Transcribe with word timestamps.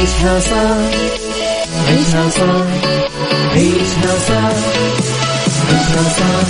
عيشها 0.00 0.40
صح. 0.40 0.76
عيشها 1.88 2.30
صح. 2.30 2.66
عيشها 3.52 4.14
صح. 4.28 4.52
عيشها 5.68 6.04
صح. 6.18 6.46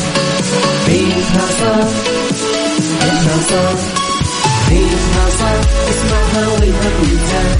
عيشها 0.88 1.46
صح. 1.60 1.88
عيشها 3.02 3.36
صح. 3.50 3.78
عيشها 4.70 5.24
صح. 5.38 5.60
اسمعها 5.90 6.48
والهم 6.48 6.94
ينزاح 7.02 7.56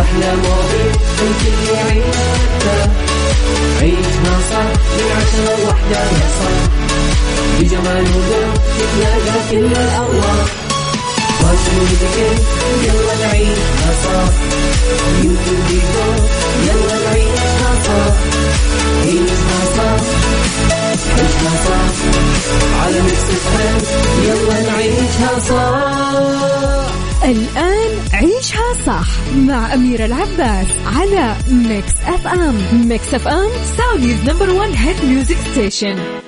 أحلى 0.00 0.36
مواضيع 0.36 0.92
الكل 1.22 1.74
يعيش 1.74 2.16
عيشها 3.80 4.36
صح. 4.50 4.68
من 4.96 5.06
عشرة 5.16 5.56
لوحدة 5.64 6.00
يا 6.00 6.28
صاح 6.38 6.62
بجمال 7.60 8.04
وذوق 8.16 8.54
تتلاقى 8.78 9.40
كل 9.50 9.66
الأرواح. 9.76 10.69
يلا 12.84 13.14
نعيشها 13.26 13.92
صح 14.04 14.32
يلا 16.66 16.96
نعيشها 17.04 17.72
صح 17.86 18.14
عيشها 19.04 19.60
صح 19.76 20.00
عيشها 21.18 21.52
صح 21.66 21.92
على 22.84 23.00
Mix 23.02 23.26
يلا 24.24 24.70
نعيشها 24.70 25.38
صح 25.48 26.90
الآن 27.24 27.90
عيشها 28.12 28.74
صح 28.86 29.08
مع 29.36 29.74
أميرة 29.74 30.04
العباس 30.04 30.66
على 30.86 31.36
Mix 31.50 31.92
FM 32.06 32.56
Mix 32.88 33.14
FM 33.14 33.50
Saudi's 33.78 34.24
number 34.26 34.50
one 34.50 34.74
hit 34.74 35.04
music 35.04 35.36
station 35.52 36.19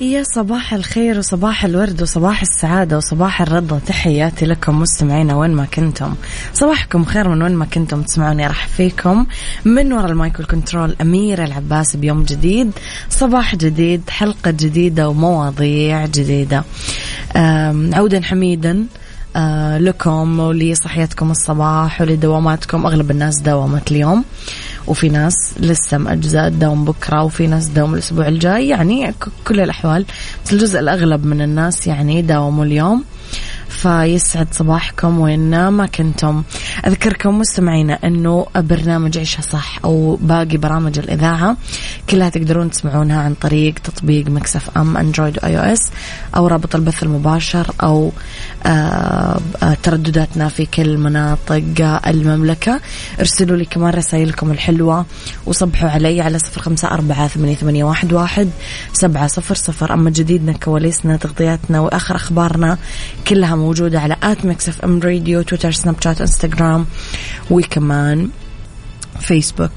يا 0.00 0.22
صباح 0.22 0.74
الخير 0.74 1.18
وصباح 1.18 1.64
الورد 1.64 2.02
وصباح 2.02 2.42
السعادة 2.42 2.96
وصباح 2.96 3.42
الرضا. 3.42 3.78
تحياتي 3.86 4.46
لكم 4.46 4.80
مستمعينا 4.80 5.36
وين 5.36 5.50
ما 5.50 5.64
كنتم. 5.64 6.14
صباحكم 6.54 7.04
خير 7.04 7.28
من 7.28 7.42
وين 7.42 7.54
ما 7.54 7.64
كنتم 7.64 8.02
تسمعوني 8.02 8.46
رحب 8.46 8.68
فيكم 8.68 9.26
من 9.64 9.92
وراء 9.92 10.10
المايك 10.10 10.38
والكنترول 10.38 10.96
أميرة 11.00 11.44
العباس 11.44 11.96
بيوم 11.96 12.22
جديد. 12.22 12.72
صباح 13.10 13.56
جديد 13.56 14.10
حلقة 14.10 14.50
جديدة 14.50 15.08
ومواضيع 15.08 16.06
جديدة. 16.06 16.64
عودا 17.92 18.22
حميدا 18.22 18.86
لكم 19.78 20.40
ولصحيتكم 20.40 21.30
الصبح 21.30 22.00
ولدواماتكم 22.00 22.86
أغلب 22.86 23.10
الناس 23.10 23.40
داومت 23.40 23.90
اليوم 23.90 24.24
وفي 24.86 25.08
ناس 25.08 25.54
لسه 25.60 25.98
مأجزة 25.98 26.48
تداوم 26.48 26.84
بكرة 26.84 27.22
وفي 27.22 27.46
ناس 27.46 27.68
تداوم 27.68 27.94
الأسبوع 27.94 28.28
الجاي. 28.28 28.68
يعني 28.68 29.14
كل 29.46 29.60
الأحوال. 29.60 30.04
بس 30.44 30.52
الجزء 30.52 30.80
الأغلب 30.80 31.24
من 31.26 31.42
الناس 31.42 31.86
يعني 31.86 32.22
داوموا 32.22 32.64
اليوم. 32.64 33.04
فيسعد 33.70 34.48
صباحكم 34.52 35.20
وين 35.20 35.68
ما 35.68 35.86
كنتم 35.86 36.42
أذكركم 36.86 37.38
مستمعينا 37.38 37.98
أنه 38.04 38.46
برنامج 38.56 39.18
عيشها 39.18 39.42
صح 39.42 39.78
أو 39.84 40.18
باقي 40.20 40.56
برامج 40.56 40.98
الإذاعة 40.98 41.56
كلها 42.10 42.28
تقدرون 42.28 42.70
تسمعونها 42.70 43.22
عن 43.22 43.34
طريق 43.34 43.74
تطبيق 43.74 44.26
Mix 44.26 44.78
FM 44.78 44.96
Android 44.96 45.38
و 45.42 45.58
iOS 45.58 45.90
أو 46.36 46.46
رابط 46.46 46.74
البث 46.74 47.02
المباشر 47.02 47.66
أو 47.82 48.12
آه، 48.66 49.40
آه، 49.62 49.76
تردداتنا 49.82 50.48
في 50.48 50.66
كل 50.66 50.98
مناطق 50.98 52.00
المملكة. 52.06 52.80
ارسلوا 53.20 53.56
لي 53.56 53.64
كمان 53.64 53.94
رسائلكم 53.94 54.50
الحلوة 54.50 55.06
وصبحوا 55.46 55.90
علي 55.90 56.20
على 56.20 56.38
صفر 56.38 56.60
خمسة 56.60 56.88
أربعة 56.88 57.28
ثمانية 57.28 57.84
واحد 57.84 58.12
واحد 58.12 58.50
سبعة 58.92 59.26
صفر 59.26 59.54
صفر. 59.54 59.92
أما 59.94 60.10
جديدنا 60.10 60.52
كواليسنا 60.52 61.16
تغطياتنا 61.16 61.80
وآخر 61.80 62.16
أخبارنا 62.16 62.78
كلها 63.28 63.54
موجودة 63.60 64.00
على 64.00 64.16
at 64.22 64.44
Mix 64.44 64.68
FM 64.68 65.00
Radio 65.00 65.42
تويتر 65.42 65.72
سناب 65.72 65.96
شات 66.00 66.20
انستغرام 66.20 66.86
وكمان 67.50 68.28
فيسبوك. 69.20 69.70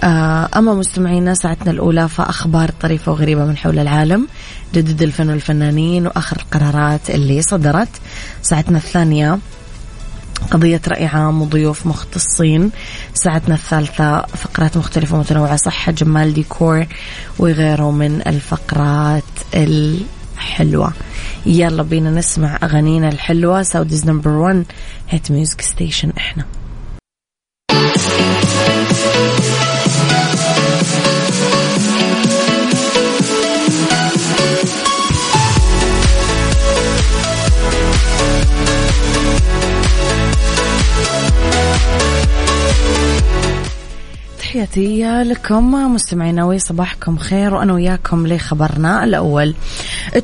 آه، 0.00 0.48
أما 0.56 0.74
مستمعينا 0.74 1.34
ساعتنا 1.34 1.70
الأولى 1.70 2.08
فأخبار 2.08 2.70
طريفة 2.70 3.12
وغريبة 3.12 3.44
من 3.44 3.56
حول 3.56 3.78
العالم. 3.78 4.26
جدد 4.74 5.02
الفن 5.02 5.30
والفنانين 5.30 6.06
وآخر 6.06 6.36
القرارات 6.36 7.10
اللي 7.10 7.42
صدرت. 7.42 7.88
ساعتنا 8.42 8.78
الثانية 8.78 9.38
قضية 10.50 10.80
رأي 10.88 11.06
عام 11.06 11.42
وضيوف 11.42 11.86
مختصين. 11.86 12.70
ساعتنا 13.14 13.54
الثالثة 13.54 14.22
فقرات 14.22 14.76
مختلفة 14.76 15.16
ومتنوعة 15.16 15.56
صحة 15.56 15.92
جمال 15.92 16.34
ديكور 16.34 16.86
وغيره 17.38 17.90
من 17.90 18.22
الفقرات 18.26 19.24
الحلوة 20.38 20.92
يلا 21.46 21.82
بينا 21.82 22.10
نسمع 22.10 22.58
أغانينا 22.62 23.08
الحلوة. 23.08 23.62
Saudi's 23.62 24.06
number 24.06 24.30
1 24.30 24.64
hit 25.08 25.30
music 25.30 25.60
station 25.60 26.12
إحنا. 26.18 26.44
تحياتي 44.48 45.22
لكم 45.22 45.94
مستمعينا 45.94 46.44
وصباحكم 46.44 47.16
خير 47.16 47.54
وأنا 47.54 47.72
وياكم 47.72 48.26
لخبرنا 48.26 49.04
الأول. 49.04 49.54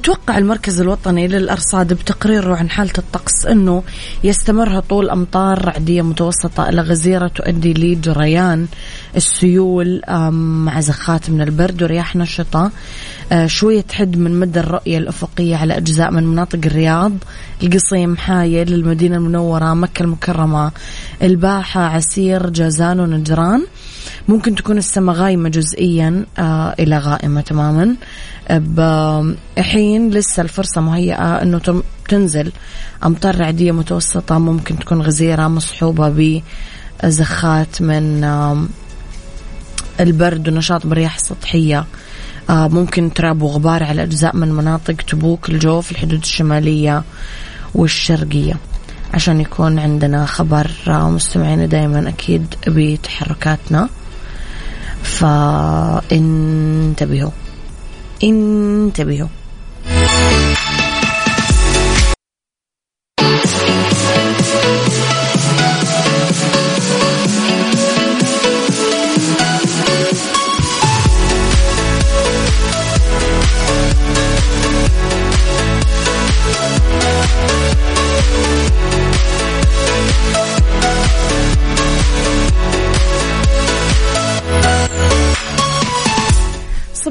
توقع 0.03 0.39
المركز 0.39 0.81
الوطني 0.81 1.29
للأرصاد 1.29 1.93
بتقريره 1.93 2.57
عن 2.57 2.71
حالة 2.71 2.93
الطقس 2.99 3.47
إنه 3.47 3.83
يستمر 4.25 4.79
هطول 4.79 5.11
أمطار 5.11 5.65
رعدية 5.65 6.03
متوسطة 6.03 6.69
إلى 6.69 6.83
غزيرة 6.83 7.29
تؤدي 7.29 7.75
لجريان 7.75 8.67
السيول 9.17 10.03
مع 10.65 10.81
زخات 10.81 11.31
من 11.31 11.41
البرد 11.41 11.83
ورياح 11.83 12.17
نشطة 12.17 12.71
آه، 13.33 13.47
شوية 13.47 13.81
تحد 13.81 14.17
من 14.17 14.41
مدى 14.41 14.61
الرؤية 14.61 14.99
الأفقية 14.99 15.57
على 15.57 15.77
أجزاء 15.77 16.11
من 16.11 16.27
مناطق 16.27 16.59
الرياض، 16.65 17.13
القصيم، 17.63 18.17
حايل، 18.17 18.75
المدينة 18.75 19.17
المنورة، 19.17 19.75
مكة 19.75 20.03
المكرمة، 20.03 20.73
الباحة، 21.23 21.81
عسير، 21.81 22.51
جازان 22.51 23.01
ونجران. 23.01 23.67
ممكن 24.29 24.55
تكون 24.55 24.79
السماء 24.79 25.15
غايمة 25.15 25.49
جزئيا 25.49 26.27
آه 26.39 26.75
إلى 26.79 26.99
غائمة 26.99 27.41
تماما. 27.41 27.97
حين 29.59 30.11
لسه 30.11 30.43
الفرصة 30.43 30.81
مهيئة 30.81 31.43
أنه 31.43 31.83
تنزل 32.09 32.53
أمطار 33.05 33.41
رعدية 33.41 33.73
متوسطة 33.73 34.39
ممكن 34.39 34.79
تكون 34.79 35.03
غزيرة 35.03 35.49
مصحوبة 35.49 36.43
بزخات 37.03 37.83
من 37.83 38.25
آه 38.25 38.65
البرد 40.01 40.49
ونشاط 40.49 40.87
برياح 40.87 41.19
سطحية. 41.19 41.85
آه 42.51 42.69
ممكن 42.69 43.13
تراب 43.13 43.43
وغبار 43.43 43.83
على 43.85 44.03
أجزاء 44.03 44.37
من 44.37 44.53
مناطق 44.53 44.95
تبوك 44.95 45.49
الجوف 45.49 45.93
الحدود 45.93 46.21
الشمالية 46.21 47.05
والشرقية. 47.75 48.57
عشان 49.15 49.41
يكون 49.41 49.79
عندنا 49.79 50.27
خبر 50.27 50.71
آه، 50.89 51.11
مستمعينا 51.11 51.67
دائما 51.67 52.09
أكيد 52.09 52.55
بتحركاتنا. 52.67 53.89
فانتبهوا. 55.03 57.31
انتبهوا. 58.25 59.29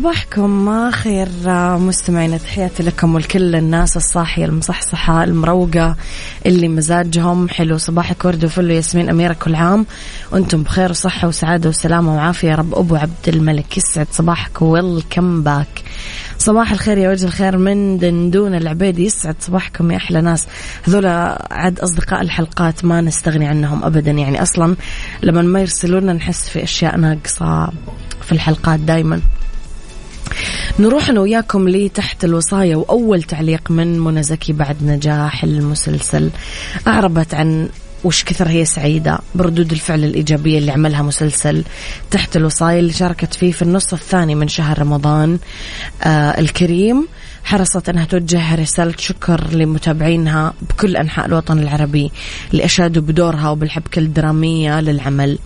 صباحكم 0.03 0.91
خير 0.91 1.27
مستمعين 1.77 2.39
تحياتي 2.39 2.83
لكم 2.83 3.15
ولكل 3.15 3.55
الناس 3.55 3.97
الصاحية 3.97 4.45
المصحصحة 4.45 5.23
المروقة 5.23 5.95
اللي 6.45 6.67
مزاجهم 6.67 7.50
حلو. 7.50 7.77
صباحك 7.77 8.25
ورد 8.25 8.45
وفل 8.45 8.71
ياسمين 8.71 9.09
أميرة 9.09 9.33
كل 9.33 9.55
عام. 9.55 9.85
وأنتم 10.31 10.63
بخير 10.63 10.89
وصحة 10.89 11.27
وسعادة 11.27 11.69
وسلامة 11.69 12.15
وعافية. 12.15 12.50
يا 12.50 12.55
رب 12.55 12.75
أبو 12.75 12.95
عبد 12.95 13.27
الملك 13.27 13.77
يسعد 13.77 14.07
صباحك 14.11 14.61
ويلكم 14.61 15.44
باك. 15.44 15.83
صباح 16.38 16.71
الخير 16.71 16.97
يا 16.97 17.09
وجه 17.09 17.25
الخير 17.25 17.57
من 17.57 17.97
دندون 17.97 18.56
العبيدي 18.56 19.06
يسعد 19.06 19.35
صباحكم 19.39 19.91
يا 19.91 19.97
أحلى 19.97 20.21
ناس. 20.21 20.47
هذول 20.83 21.06
عد 21.51 21.79
أصدقاء 21.79 22.21
الحلقات 22.21 22.85
ما 22.85 23.01
نستغني 23.01 23.47
عنهم 23.47 23.83
أبدا. 23.83 24.11
يعني 24.11 24.41
أصلا 24.41 24.75
لما 25.23 25.41
ما 25.41 25.59
يرسلونا 25.59 26.13
نحس 26.13 26.49
في 26.49 26.63
أشياء 26.63 26.97
ناقصة 26.97 27.69
في 28.21 28.31
الحلقات 28.31 28.79
دايما. 28.79 29.21
نروح 30.79 31.09
أنا 31.09 31.19
وياكم 31.19 31.69
لتحت 31.69 32.23
الوصاية 32.23 32.75
وأول 32.75 33.23
تعليق 33.23 33.71
من 33.71 33.99
منى 33.99 34.23
زكي 34.23 34.53
بعد 34.53 34.83
نجاح 34.83 35.43
المسلسل. 35.43 36.29
أعربت 36.87 37.33
عن 37.33 37.69
وش 38.03 38.23
كثر 38.23 38.47
هي 38.47 38.65
سعيدة 38.65 39.19
بردود 39.35 39.71
الفعل 39.71 40.03
الإيجابية 40.03 40.57
اللي 40.57 40.71
عملها 40.71 41.01
مسلسل 41.01 41.63
تحت 42.11 42.35
الوصاية 42.35 42.79
اللي 42.79 42.93
شاركت 42.93 43.33
فيه 43.33 43.51
في 43.51 43.61
النص 43.61 43.93
الثاني 43.93 44.35
من 44.35 44.47
شهر 44.47 44.79
رمضان. 44.79 45.39
آه 46.03 46.39
الكريم 46.39 47.07
حرصت 47.43 47.89
أنها 47.89 48.05
توجه 48.05 48.55
رسالة 48.55 48.93
شكر 48.97 49.47
لمتابعينها 49.51 50.53
بكل 50.61 50.97
أنحاء 50.97 51.25
الوطن 51.25 51.59
العربي 51.59 52.11
اللي 52.51 52.65
أشادوا 52.65 53.01
بدورها 53.01 53.49
وبالحبكة 53.49 53.99
الدرامية 53.99 54.81
للعمل. 54.81 55.31
آه 55.31 55.37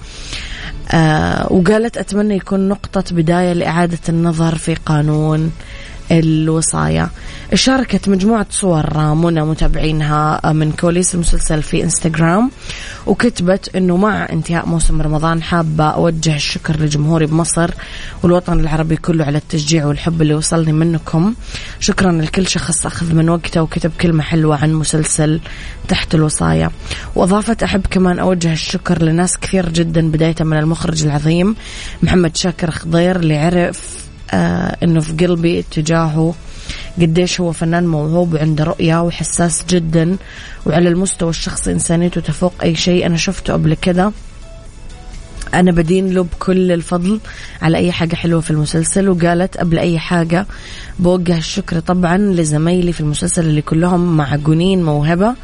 وقالت 1.50 1.98
أتمنى 1.98 2.36
يكون 2.36 2.70
نقطة 2.70 3.04
بداية 3.12 3.54
لإعادة 3.54 4.00
النظر 4.10 4.56
في 4.56 4.76
قانون. 4.76 5.52
الوصايا. 6.12 7.10
شاركت 7.54 8.10
مجموعة 8.10 8.46
صور 8.50 9.14
منى 9.16 9.42
متابعينها 9.42 10.52
من 10.54 10.72
كواليس 10.72 11.16
المسلسل 11.16 11.64
في 11.64 11.84
إنستغرام 11.84 12.52
وكتبت 13.06 13.76
إنه 13.76 13.98
مع 13.98 14.30
انتهاء 14.32 14.66
موسم 14.66 15.02
رمضان 15.02 15.44
حابة 15.44 15.84
أوجه 15.84 16.36
الشكر 16.36 16.80
لجمهوري 16.80 17.26
بمصر 17.26 17.72
والوطن 18.24 18.60
العربي 18.60 18.96
كله 18.96 19.26
على 19.26 19.38
التشجيع 19.38 19.86
والحب 19.86 20.22
اللي 20.22 20.34
وصلني 20.34 20.72
منكم. 20.72 21.34
شكرا 21.80 22.12
لكل 22.12 22.48
شخص 22.48 22.86
أخذ 22.86 23.14
من 23.14 23.30
وقته 23.30 23.62
وكتب 23.62 23.92
كلمة 24.02 24.24
حلوة 24.24 24.64
عن 24.64 24.74
مسلسل 24.74 25.40
تحت 25.88 26.16
الوصايا. 26.16 26.72
وأضافت 27.16 27.64
أحب 27.64 27.86
كمان 27.92 28.20
أوجه 28.20 28.54
الشكر 28.54 29.04
لناس 29.04 29.38
كثير 29.38 29.70
جدا 29.70 30.12
بداية 30.12 30.36
من 30.40 30.58
المخرج 30.58 31.06
العظيم 31.06 31.56
محمد 32.04 32.36
شاكر 32.36 32.72
خضير 32.72 33.16
اللي 33.16 33.38
عرف 33.38 34.07
آه 34.32 34.78
إنه 34.84 35.00
في 35.00 35.26
قلبي 35.26 35.60
اتجاهه 35.60 36.34
قديش 37.02 37.42
هو 37.42 37.52
فنان 37.52 37.88
موهوب 37.88 38.34
وعنده 38.34 38.64
رؤية 38.64 39.02
وحساس 39.02 39.64
جدا 39.70 40.18
وعلى 40.66 40.90
المستوى 40.90 41.30
الشخصي 41.30 41.72
إنسانيته 41.72 42.22
تفوق 42.22 42.54
أي 42.64 42.76
شيء. 42.76 43.06
أنا 43.06 43.18
شفته 43.18 43.54
قبل 43.54 43.74
كده. 43.74 44.12
أنا 45.54 45.72
بدين 45.72 46.14
له 46.14 46.24
بكل 46.24 46.72
الفضل 46.72 47.20
على 47.62 47.78
أي 47.78 47.92
حاجة 47.92 48.16
حلوة 48.16 48.42
في 48.42 48.52
المسلسل 48.52 49.10
وقالت 49.10 49.58
قبل 49.58 49.80
أي 49.80 50.00
حاجة 50.00 50.46
بوجه 51.00 51.38
الشكر 51.38 51.80
طبعا 51.80 52.18
لزمايلي 52.18 52.94
في 52.94 53.02
المسلسل 53.02 53.46
اللي 53.46 53.62
كلهم 53.62 54.18
معجونين 54.18 54.84
موهبة. 54.84 55.36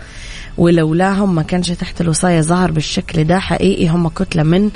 ولولاهم 0.58 1.36
ما 1.36 1.42
كانش 1.42 1.72
تحت 1.72 2.02
الوصاية 2.02 2.42
ظهر 2.42 2.72
بالشكل 2.72 3.24
ده 3.24 3.40
حقيقي. 3.40 3.88
هم 3.88 4.08
كتلة 4.08 4.44
من 4.44 4.70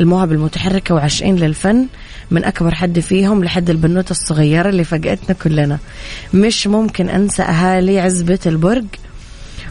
المواهب 0.00 0.32
المتحركة 0.32 0.94
وعاشقين 0.94 1.36
للفن 1.36 1.86
من 2.30 2.44
أكبر 2.44 2.74
حد 2.74 3.00
فيهم 3.00 3.44
لحد 3.44 3.70
البنوتة 3.70 4.10
الصغيرة 4.10 4.68
اللي 4.68 4.84
فاجأتنا 4.84 5.36
كلنا. 5.42 5.78
مش 6.34 6.66
ممكن 6.66 7.08
أنسى 7.08 7.42
أهالي 7.42 8.00
عزبة 8.00 8.38
البرج. 8.46 8.84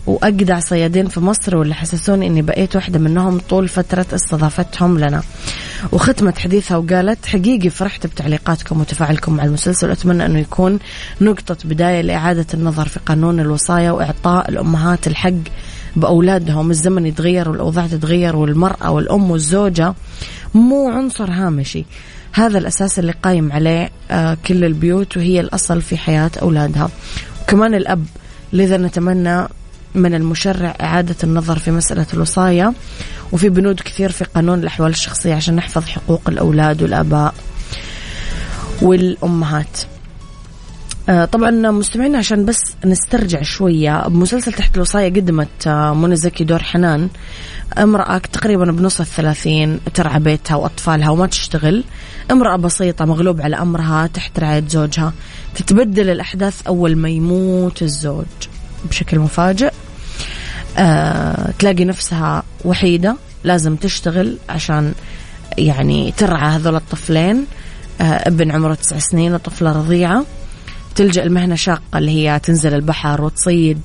وأجدع 0.10 0.60
صيادين 0.60 1.08
في 1.08 1.20
مصر 1.20 1.58
واللي 1.58 1.76
حسسوني 1.76 2.28
أني 2.28 2.42
بقيت 2.42 2.76
واحدة 2.76 3.00
منهم 3.00 3.40
طول 3.50 3.68
فترة 3.68 4.06
استضافتهم 4.14 5.00
لنا. 5.00 5.22
وختمت 5.92 6.38
حديثها 6.38 6.78
وقالت 6.78 7.26
حقيقي 7.26 7.70
فرحت 7.70 8.08
بتعليقاتكم 8.08 8.80
وتفاعلكم 8.80 9.34
مع 9.34 9.44
المسلسل. 9.44 9.90
وأتمنى 9.90 10.26
أنه 10.26 10.40
يكون 10.40 10.80
نقطة 11.22 11.58
بداية 11.66 12.02
لإعادة 12.02 12.46
النظر 12.54 12.88
في 12.88 13.00
قانون 13.00 13.40
الوصايا 13.40 13.92
وإعطاء 13.92 14.50
الأمهات 14.50 15.08
الحق 15.08 15.42
بأولادهم. 15.96 16.72
الزمن 16.72 17.06
يتغير 17.06 17.50
والأوضاع 17.50 17.88
تتغير 17.88 18.36
والمرأة 18.36 18.92
والأم 18.92 19.32
والزوجة 19.32 19.94
مو 20.54 20.90
عنصر 20.90 21.32
هامشي. 21.32 21.86
هذا 22.34 22.58
الأساس 22.58 23.00
اللي 23.00 23.14
قايم 23.24 23.52
عليه 23.52 23.90
آه، 24.12 24.38
كل 24.48 24.66
البيوت 24.66 25.18
وهي 25.18 25.40
الأصل 25.40 25.82
في 25.82 25.98
حياة 25.98 26.32
أولادها. 26.42 26.90
وكمان 27.42 27.76
الأب 27.76 28.06
لذا 28.54 28.78
نتمنى 28.78 29.48
من 29.96 30.16
المشرع 30.16 30.76
إعادة 30.82 31.16
النظر 31.24 31.60
في 31.60 31.72
مسألة 31.72 32.06
الوصايا 32.14 32.74
وفي 33.32 33.50
بنود 33.50 33.80
كثير 33.80 34.12
في 34.12 34.24
قانون 34.24 34.60
الأحوال 34.60 34.90
الشخصية 34.90 35.36
عشان 35.36 35.56
نحفظ 35.56 35.84
حقوق 35.86 36.22
الأولاد 36.28 36.84
والآباء 36.84 37.34
والأمهات. 38.82 39.80
آه، 41.10 41.26
طبعا 41.26 41.52
مستمعين 41.52 42.16
عشان 42.16 42.46
بس 42.46 42.60
نسترجع 42.86 43.42
شوية 43.42 44.08
بمسلسل 44.08 44.54
تحت 44.54 44.76
الوصاية 44.76 45.14
قدمت 45.14 45.68
منى 45.68 46.16
زكي 46.16 46.44
دور 46.44 46.64
حنان 46.64 47.10
امرأة 47.78 48.18
تقريبا 48.18 48.72
بنص 48.72 49.00
الثلاثين 49.00 49.80
ترعى 49.94 50.20
بيتها 50.20 50.56
وأطفالها 50.56 51.10
وما 51.10 51.28
تشتغل. 51.28 51.84
امرأة 52.32 52.58
بسيطة 52.58 53.06
مغلوب 53.06 53.42
على 53.42 53.56
أمرها 53.56 54.08
تحت 54.08 54.40
رعاية 54.40 54.64
زوجها. 54.68 55.14
تتبدل 55.56 56.10
الأحداث 56.10 56.68
أول 56.68 56.96
ما 56.96 57.10
يموت 57.10 57.82
الزوج. 57.82 58.49
بشكل 58.90 59.20
مفاجئ. 59.20 59.72
أه 60.78 61.52
تلاقي 61.60 61.86
نفسها 61.86 62.44
وحيدة 62.66 63.16
لازم 63.44 63.76
تشتغل 63.76 64.38
عشان 64.50 64.94
يعني 65.58 66.14
ترعى 66.18 66.50
هذول 66.56 66.76
الطفلين. 66.76 67.46
أه 68.02 68.04
ابن 68.04 68.52
عمره 68.52 68.74
تسع 68.74 69.00
سنين 69.00 69.34
وطفلة 69.34 69.72
رضيعة. 69.72 70.26
تلجأ 70.96 71.24
المهنة 71.24 71.56
شاقة 71.56 71.98
اللي 71.98 72.12
هي 72.12 72.40
تنزل 72.40 72.74
البحر 72.74 73.22
وتصيد. 73.22 73.80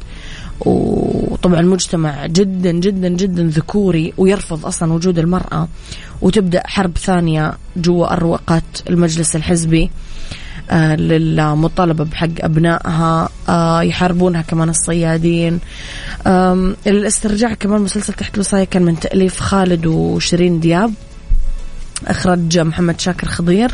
وطبعا 0.61 1.63
مجتمع 1.63 2.27
جدا 2.27 2.73
جدا 2.73 3.09
جدا 3.09 3.43
ذكوري 3.43 4.13
ويرفض 4.17 4.67
أصلا 4.67 4.93
وجود 4.93 5.19
المرأة. 5.19 5.69
وتبدأ 6.23 6.63
حرب 6.67 6.99
ثانية 6.99 7.55
جوا 7.77 8.13
أروقة 8.13 8.63
المجلس 8.91 9.37
الحزبي. 9.37 9.85
آه 9.85 10.44
للمطالبة 10.73 12.05
بحق 12.05 12.29
أبنائها 12.41 13.29
آه 13.49 13.83
يحاربونها 13.83 14.43
كمان 14.43 14.69
الصيادين. 14.69 15.61
الاسترجاع 16.87 17.55
كمان 17.55 17.81
مسلسل 17.81 18.13
تحت 18.13 18.35
الوصاية 18.35 18.65
كان 18.65 18.83
من 18.83 19.01
تأليف 19.01 19.41
خالد 19.41 19.87
وشيرين 19.87 20.61
دياب. 20.61 20.93
إخراج 22.07 22.59
محمد 22.59 23.01
شاكر 23.01 23.29
خضير 23.29 23.71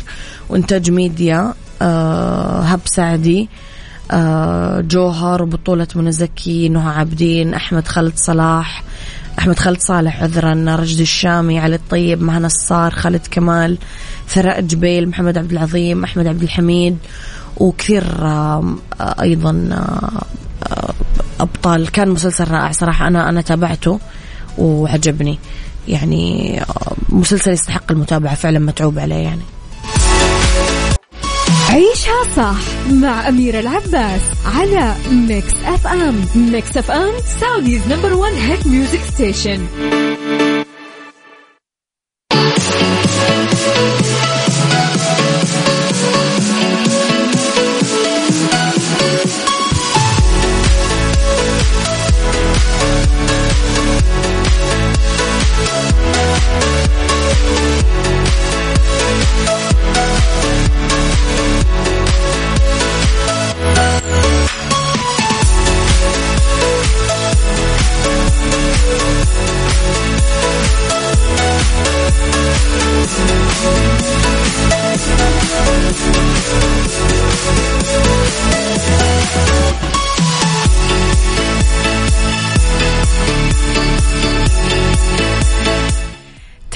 وإنتاج 0.49 0.91
ميديا 0.91 1.53
آه 1.81 2.61
هب 2.61 2.79
سعدي 2.85 3.49
آه 4.11 4.81
جوهر 4.81 5.43
وبطولة 5.43 5.87
منى 5.95 6.11
زكي 6.11 6.69
نهى 6.69 6.93
عابدين 6.93 7.53
أحمد 7.53 7.87
خالد 7.87 8.13
صلاح 8.15 8.83
أحمد 9.39 9.59
خالد 9.59 9.79
صالح 9.79 10.23
عذرا 10.23 10.75
رشدي 10.75 11.03
الشامي 11.03 11.59
علي 11.59 11.75
الطيب 11.75 12.21
مهنا 12.21 12.47
الصار 12.47 12.91
خالد 12.91 13.27
كمال. 13.31 13.77
ثراء 14.33 14.61
جبيل 14.61 15.09
محمد 15.09 15.37
عبد 15.37 15.51
العظيم 15.51 16.03
أحمد 16.03 16.27
عبد 16.27 16.43
الحميد 16.43 16.97
وكثير 17.57 18.03
آه 18.21 18.75
أيضا 19.21 19.69
آه 19.71 20.93
أبطال. 21.39 21.91
كان 21.91 22.09
مسلسل 22.09 22.51
رائع 22.51 22.71
صراحة 22.71 23.07
أنا 23.07 23.29
أنا 23.29 23.41
تابعته 23.41 23.99
وعجبني. 24.57 25.39
يعني 25.87 26.59
مسلسل 27.09 27.51
يستحق 27.51 27.91
المتابعة 27.91 28.35
فعلا 28.35 28.59
متعوب 28.59 28.99
عليه 28.99 29.15
يعني. 29.15 29.41
عيشها 31.69 32.23
صح 32.35 32.91
مع 32.91 33.27
أميرة 33.27 33.59
العباس 33.59 34.21
على 34.55 34.95
Mix 35.11 35.53
FM 35.65 36.25
Mix 36.35 36.77
FM 36.77 37.11
Saudi's 37.41 37.81
number 37.89 38.13
one 38.13 38.31
hit 38.31 38.67
music 38.67 38.99
station 39.13 39.59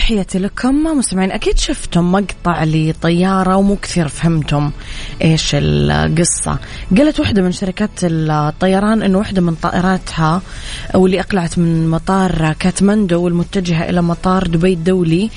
تحياتي 0.06 0.40
لكم 0.40 0.84
مستمعين. 0.84 1.32
أكيد 1.32 1.58
شفتم 1.58 2.12
مقطع 2.12 2.64
لطيارة 2.64 3.56
ومو 3.56 3.76
كثير 3.76 4.08
فهمتم 4.08 4.72
إيش 5.22 5.52
القصة. 5.54 6.60
قالت 6.98 7.20
واحدة 7.20 7.42
من 7.42 7.52
شركات 7.52 7.90
الطيران 8.04 9.02
أنه 9.02 9.18
واحدة 9.18 9.42
من 9.42 9.56
طائراتها 9.56 10.42
واللي 10.96 11.20
أقلعت 11.20 11.58
من 11.58 11.90
مطار 11.90 12.54
كاتماندو 12.60 13.24
والمتجهة 13.24 13.90
إلى 13.90 14.02
مطار 14.02 14.48
دبي 14.48 14.74
الدولي 14.74 15.30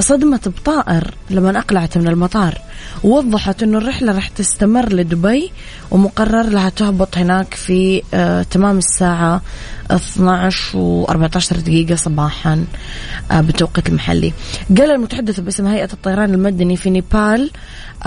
صدمت 0.00 0.48
بطائر 0.48 1.14
لما 1.30 1.58
أقلعت 1.58 1.98
من 1.98 2.08
المطار. 2.08 2.58
ووضحت 3.04 3.62
أنه 3.62 3.78
الرحلة 3.78 4.12
راح 4.12 4.28
تستمر 4.28 4.92
لدبي 4.92 5.50
ومقرر 5.90 6.42
لها 6.42 6.68
تهبط 6.68 7.18
هناك 7.18 7.54
في 7.54 8.02
آه 8.14 8.42
تمام 8.42 8.78
الساعة 8.78 9.42
12 9.90 10.78
و 10.78 11.04
14 11.04 11.56
دقيقة 11.56 11.94
صباحا 11.94 12.64
آه 13.30 13.40
بالتوقيت 13.40 13.88
المحلي. 13.88 14.32
قال 14.78 14.90
المتحدث 14.90 15.40
باسم 15.40 15.66
هيئة 15.66 15.92
الطيران 15.92 16.34
المدني 16.34 16.76
في 16.76 16.90
نيبال 16.90 17.50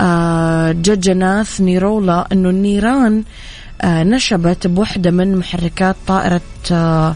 آه 0.00 0.72
جاجاناث 0.72 1.60
نيرولا 1.60 2.28
أنه 2.32 2.50
النيران 2.50 3.24
نشبت 3.84 4.66
بوحدة 4.66 5.10
من 5.10 5.36
محركات 5.36 5.96
طائرة 6.06 6.40
آه 6.72 7.14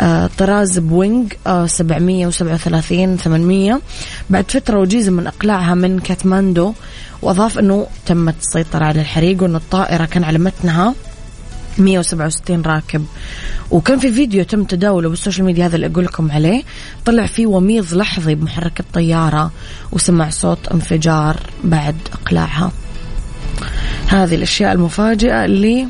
آه 0.00 0.30
طراز 0.38 0.78
بوينغ 0.78 1.26
737 1.66 3.16
800 3.16 3.80
بعد 4.30 4.50
فترة 4.50 4.78
وجيزة 4.78 5.12
من 5.12 5.26
إقلاعها 5.26 5.74
من 5.74 5.98
كاتماندو 5.98 6.72
وأضاف 7.22 7.58
أنه 7.58 7.86
تمت 8.06 8.34
السيطرة 8.40 8.84
على 8.84 9.00
الحريق 9.00 9.42
وأن 9.42 9.56
الطائرة 9.56 10.04
كان 10.04 10.24
على 10.24 10.38
متنها 10.38 10.94
167 11.78 12.62
راكب. 12.62 13.04
وكان 13.70 13.98
في 13.98 14.12
فيديو 14.12 14.44
تم 14.44 14.64
تداوله 14.64 15.08
بالسوشيال 15.08 15.46
ميديا 15.46 15.66
هذا 15.66 15.76
اللي 15.76 15.86
أقول 15.86 16.04
لكم 16.04 16.30
عليه. 16.32 16.62
طلع 17.04 17.26
فيه 17.26 17.46
وميض 17.46 17.94
لحظي 17.94 18.34
بمحرك 18.34 18.80
الطيارة 18.80 19.50
وسمع 19.92 20.30
صوت 20.30 20.68
انفجار 20.68 21.36
بعد 21.64 21.96
إقلاعها. 22.12 22.72
هذه 24.06 24.34
الأشياء 24.34 24.72
المفاجئة 24.72 25.44
اللي 25.44 25.86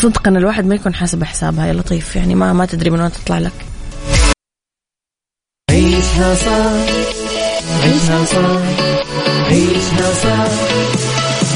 بصدق 0.00 0.28
ان 0.28 0.36
الواحد 0.36 0.64
ما 0.66 0.74
يكون 0.74 0.94
حاسب 0.94 1.24
حسابها 1.24 1.66
يا 1.66 1.72
لطيف. 1.72 2.16
يعني 2.16 2.34
ما 2.34 2.52
ما 2.52 2.66
تدري 2.66 2.90
من 2.90 3.00
وين 3.00 3.12
تطلع 3.12 3.38
لك. 3.38 3.52
عيشها 5.70 6.34
صار 6.34 6.80
عيشها 7.82 8.24
صار 8.24 8.62
عيشها 9.50 10.14
صار 10.22 10.48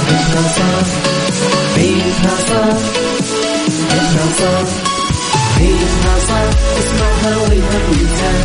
عيشها 0.08 0.42
صار 0.56 0.84
عيشها 1.76 2.36
صار 2.48 2.76
عيشها 3.90 4.26
صار 4.38 4.66
عيشها 5.58 6.18
صار 6.28 6.48
اسمعها 6.78 7.36
والهم 7.36 7.98
ينزاح 8.00 8.44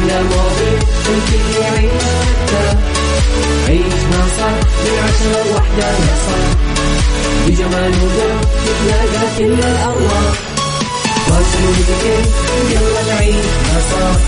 مواضيع 0.00 0.78
الكل 1.08 1.60
يعيش 1.60 2.02
حتى 2.02 3.01
عيشها 3.68 4.22
صار 4.38 4.60
من 4.84 4.94
عشرة 5.04 5.44
لوحدة 5.50 5.86
يا 5.86 6.14
صاح 6.26 6.52
بجمال 7.46 7.92
وذوق 8.02 8.40
تتلاقى 8.64 9.26
كل 9.38 9.52
الأرواح 9.52 10.34
فاشل 11.26 11.64
وذكر 11.68 12.22
يلا 12.70 13.14
نعيشها 13.14 13.78
صح 13.90 14.20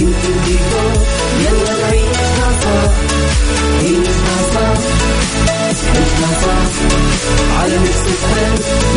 يمكن 0.00 0.34
ديكور 0.46 0.92
يلا 1.40 1.72
نعيشها 1.82 2.48
صح 2.62 2.92
عيشها 3.82 4.36
صح 4.54 4.78
عيشها 5.94 6.30
صح 6.42 7.62
على 7.62 7.78
Mix 7.78 8.02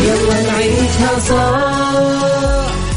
يلا 0.07 0.41
نعيشها 0.51 1.19
صح 1.29 2.84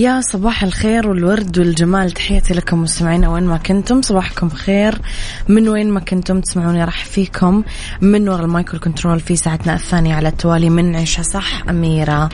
يا 0.00 0.20
صباح 0.20 0.62
الخير 0.62 1.08
والورد 1.08 1.58
والجمال. 1.58 2.10
تحياتي 2.10 2.54
لكم 2.54 2.82
مستمعينا 2.82 3.28
وين 3.28 3.42
ما 3.42 3.56
كنتم. 3.56 4.02
صباحكم 4.02 4.48
خير 4.48 5.00
من 5.48 5.68
وين 5.68 5.90
ما 5.90 6.00
كنتم 6.00 6.40
تسمعوني 6.40 6.84
راح 6.84 7.04
فيكم. 7.04 7.62
من 8.00 8.28
وراء 8.28 8.44
ال 8.44 8.50
micro 8.50 8.78
control 8.78 9.20
في 9.20 9.36
ساعتنا 9.36 9.74
الثانية 9.74 10.14
على 10.14 10.28
التوالي 10.28 10.70
من 10.70 10.96
عيشها 10.96 11.22
صح 11.22 11.68
أميرة 11.68 12.28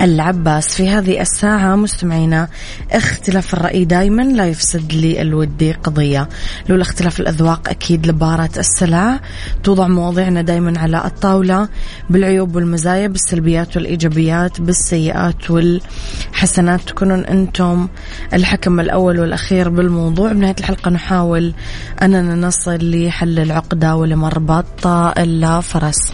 العباس. 0.00 0.74
في 0.74 0.88
هذه 0.88 1.20
الساعة 1.20 1.76
مستمعينا 1.76 2.48
اختلاف 2.92 3.54
الرأي 3.54 3.84
دايما 3.84 4.22
لا 4.22 4.46
يفسد 4.46 4.92
للود 4.92 5.72
قضية. 5.72 6.28
لولا 6.68 6.82
اختلاف 6.82 7.20
الأذواق 7.20 7.68
أكيد 7.68 8.06
لبارت 8.06 8.50
السلع. 8.58 9.20
توضع 9.64 9.88
مواضيعنا 9.88 10.42
دايما 10.42 10.78
على 10.78 11.04
الطاولة. 11.04 11.68
بالعيوب 12.10 12.56
والمزايا 12.56 13.06
بالسلبيات 13.06 13.76
والإيجابيات 13.76 14.60
بالسيئات 14.60 15.50
والحسنات 15.50 16.90
تكونون 17.04 17.24
أنتم 17.24 17.88
الحكم 18.34 18.80
الأول 18.80 19.20
والأخير 19.20 19.68
بالموضوع. 19.68 20.32
بنهاية 20.32 20.54
الحلقة 20.60 20.90
نحاول 20.90 21.54
أننا 22.02 22.34
نصل 22.34 22.78
لحل 22.80 23.38
العقدة 23.38 23.96
ولمربط 23.96 24.86
الفرس. 25.18 26.12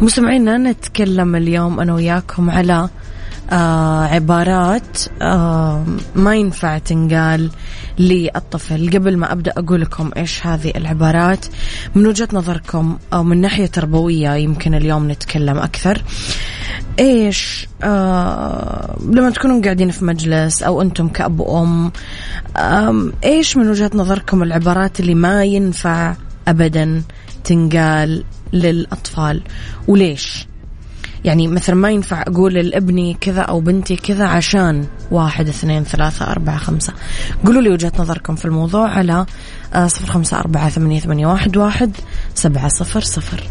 مستمعينا 0.00 0.58
نتكلم 0.58 1.36
اليوم 1.36 1.80
أنا 1.80 1.94
وياكم 1.94 2.50
على 2.50 2.88
آه 3.50 4.04
عبارات 4.04 4.98
آه 5.22 5.84
ما 6.14 6.36
ينفع 6.36 6.78
تنقال 6.78 7.50
للطفل. 7.98 8.90
قبل 8.90 9.16
ما 9.16 9.32
أبدأ 9.32 9.52
أقول 9.56 9.80
لكم 9.80 10.10
إيش 10.16 10.46
هذه 10.46 10.72
العبارات 10.76 11.46
من 11.94 12.06
وجهة 12.06 12.28
نظركم 12.32 12.98
أو 13.12 13.22
من 13.24 13.40
ناحية 13.40 13.66
تربوية 13.66 14.34
يمكن 14.34 14.74
اليوم 14.74 15.10
نتكلم 15.10 15.58
أكثر. 15.58 16.02
إيش 16.98 17.68
آه 17.82 18.96
لما 19.10 19.30
تكونوا 19.30 19.62
قاعدين 19.62 19.90
في 19.90 20.04
مجلس 20.04 20.62
أو 20.62 20.82
أنتم 20.82 21.08
كأب 21.08 21.40
وأم 21.40 21.92
آه 22.56 23.10
إيش 23.24 23.56
من 23.56 23.70
وجهة 23.70 23.90
نظركم 23.94 24.42
العبارات 24.42 25.00
اللي 25.00 25.14
ما 25.14 25.44
ينفع 25.44 26.14
أبدا 26.48 27.02
تنقال 27.44 28.24
للأطفال؟ 28.52 29.42
وليش؟ 29.88 30.46
يعني 31.24 31.48
مثلا 31.48 31.76
ما 31.76 31.90
ينفع 31.90 32.22
أقول 32.22 32.54
لابني 32.54 33.16
كذا 33.20 33.40
أو 33.40 33.60
بنتي 33.60 33.96
كذا 33.96 34.26
عشان 34.26 34.86
واحد 35.10 35.48
اثنين 35.48 35.84
ثلاثة 35.84 36.30
أربعة 36.30 36.56
خمسة. 36.56 36.92
قولوا 37.46 37.62
لي 37.62 37.70
وجهة 37.70 37.92
نظركم 37.98 38.34
في 38.34 38.44
الموضوع 38.44 38.88
على 38.88 39.26
صفر 39.86 40.06
خمسة 40.06 40.38
أربعة 40.38 40.68
ثمانية, 40.68 41.00
ثمانية 41.00 41.26
واحد, 41.26 41.56
واحد 41.56 41.96
سبعة 42.34 42.68
صفر 42.68 43.00
صفر. 43.00 43.42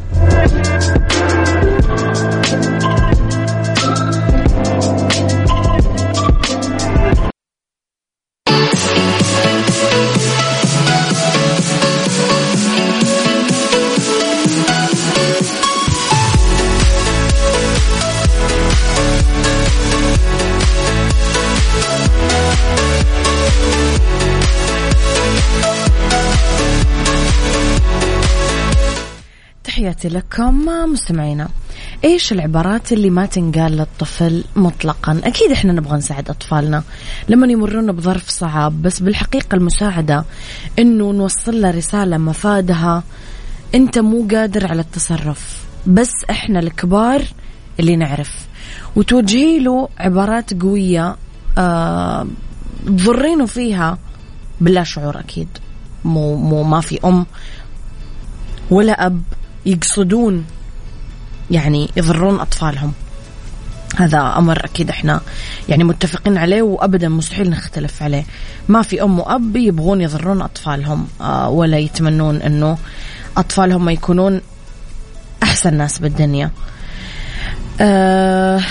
تحياتي 29.74 30.08
لكم 30.08 30.66
مستمعينا. 30.94 31.50
إيش 32.04 32.32
العبارات 32.32 32.94
اللي 32.94 33.10
ما 33.10 33.26
تنقال 33.26 33.72
للطفل 33.72 34.44
مطلقا؟ 34.56 35.22
أكيد 35.24 35.52
إحنا 35.52 35.74
نبغى 35.74 35.98
نساعد 35.98 36.30
أطفالنا. 36.30 36.84
لما 37.30 37.48
يمرون 37.48 37.92
بظرف 37.92 38.30
صعب 38.30 38.82
بس 38.82 39.00
بالحقيقة 39.00 39.56
المساعدة 39.56 40.26
إنه 40.80 41.12
نوصل 41.12 41.62
له 41.62 41.72
رسالة 41.72 42.18
مفادها. 42.18 43.04
أنت 43.76 44.00
مو 44.00 44.28
قادر 44.32 44.68
على 44.68 44.82
التصرف 44.82 45.66
بس 45.88 46.14
إحنا 46.30 46.60
الكبار 46.60 47.22
اللي 47.80 47.96
نعرف. 47.96 48.48
وتوجهي 48.96 49.60
له 49.60 49.90
عبارات 49.98 50.62
قوية 50.62 51.16
آه 51.58 52.28
تضرينه 52.86 53.46
فيها 53.46 53.98
بلا 54.62 54.84
شعور 54.84 55.20
أكيد. 55.20 55.48
مو 56.06 56.36
مو 56.36 56.64
ما 56.64 56.82
في 56.82 57.00
أم 57.06 57.26
ولا 58.72 59.06
أب 59.06 59.22
يقصدون 59.66 60.46
يعني 61.52 61.90
يضرون 61.98 62.40
أطفالهم. 62.40 62.94
هذا 63.96 64.34
أمر 64.38 64.66
أكيد 64.66 64.90
إحنا 64.90 65.22
يعني 65.70 65.84
متفقين 65.84 66.38
عليه 66.38 66.62
وأبدا 66.62 67.10
مستحيل 67.10 67.50
نختلف 67.50 68.04
عليه. 68.04 68.26
ما 68.70 68.82
في 68.82 69.04
أم 69.04 69.20
وأب 69.20 69.56
يبغون 69.56 70.02
يضرون 70.02 70.42
أطفالهم 70.42 71.08
آه 71.22 71.50
ولا 71.50 71.78
يتمنون 71.78 72.36
أنه 72.36 72.78
أطفالهم 73.38 73.90
يكونون 73.90 74.42
أحسن 75.44 75.74
ناس 75.74 76.00
بالدنيا. 76.00 76.52
آه 77.82 78.62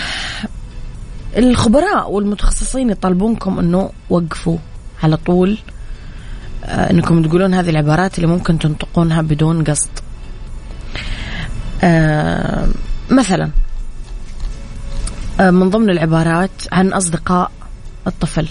الخبراء 1.36 2.10
والمتخصصين 2.10 2.90
يطالبونكم 2.90 3.58
إنه 3.58 3.90
وقفوا 4.10 4.58
على 5.02 5.16
طول. 5.16 5.58
آه، 6.64 6.90
إنكم 6.90 7.22
تقولون 7.22 7.54
هذه 7.54 7.70
العبارات 7.70 8.16
اللي 8.16 8.26
ممكن 8.26 8.58
تنطقونها 8.58 9.22
بدون 9.22 9.64
قصد. 9.64 9.90
مثلا 13.10 13.50
آه، 15.40 15.50
من 15.50 15.70
ضمن 15.70 15.90
العبارات 15.90 16.50
عن 16.72 16.92
أصدقاء 16.92 17.50
الطفل. 18.06 18.48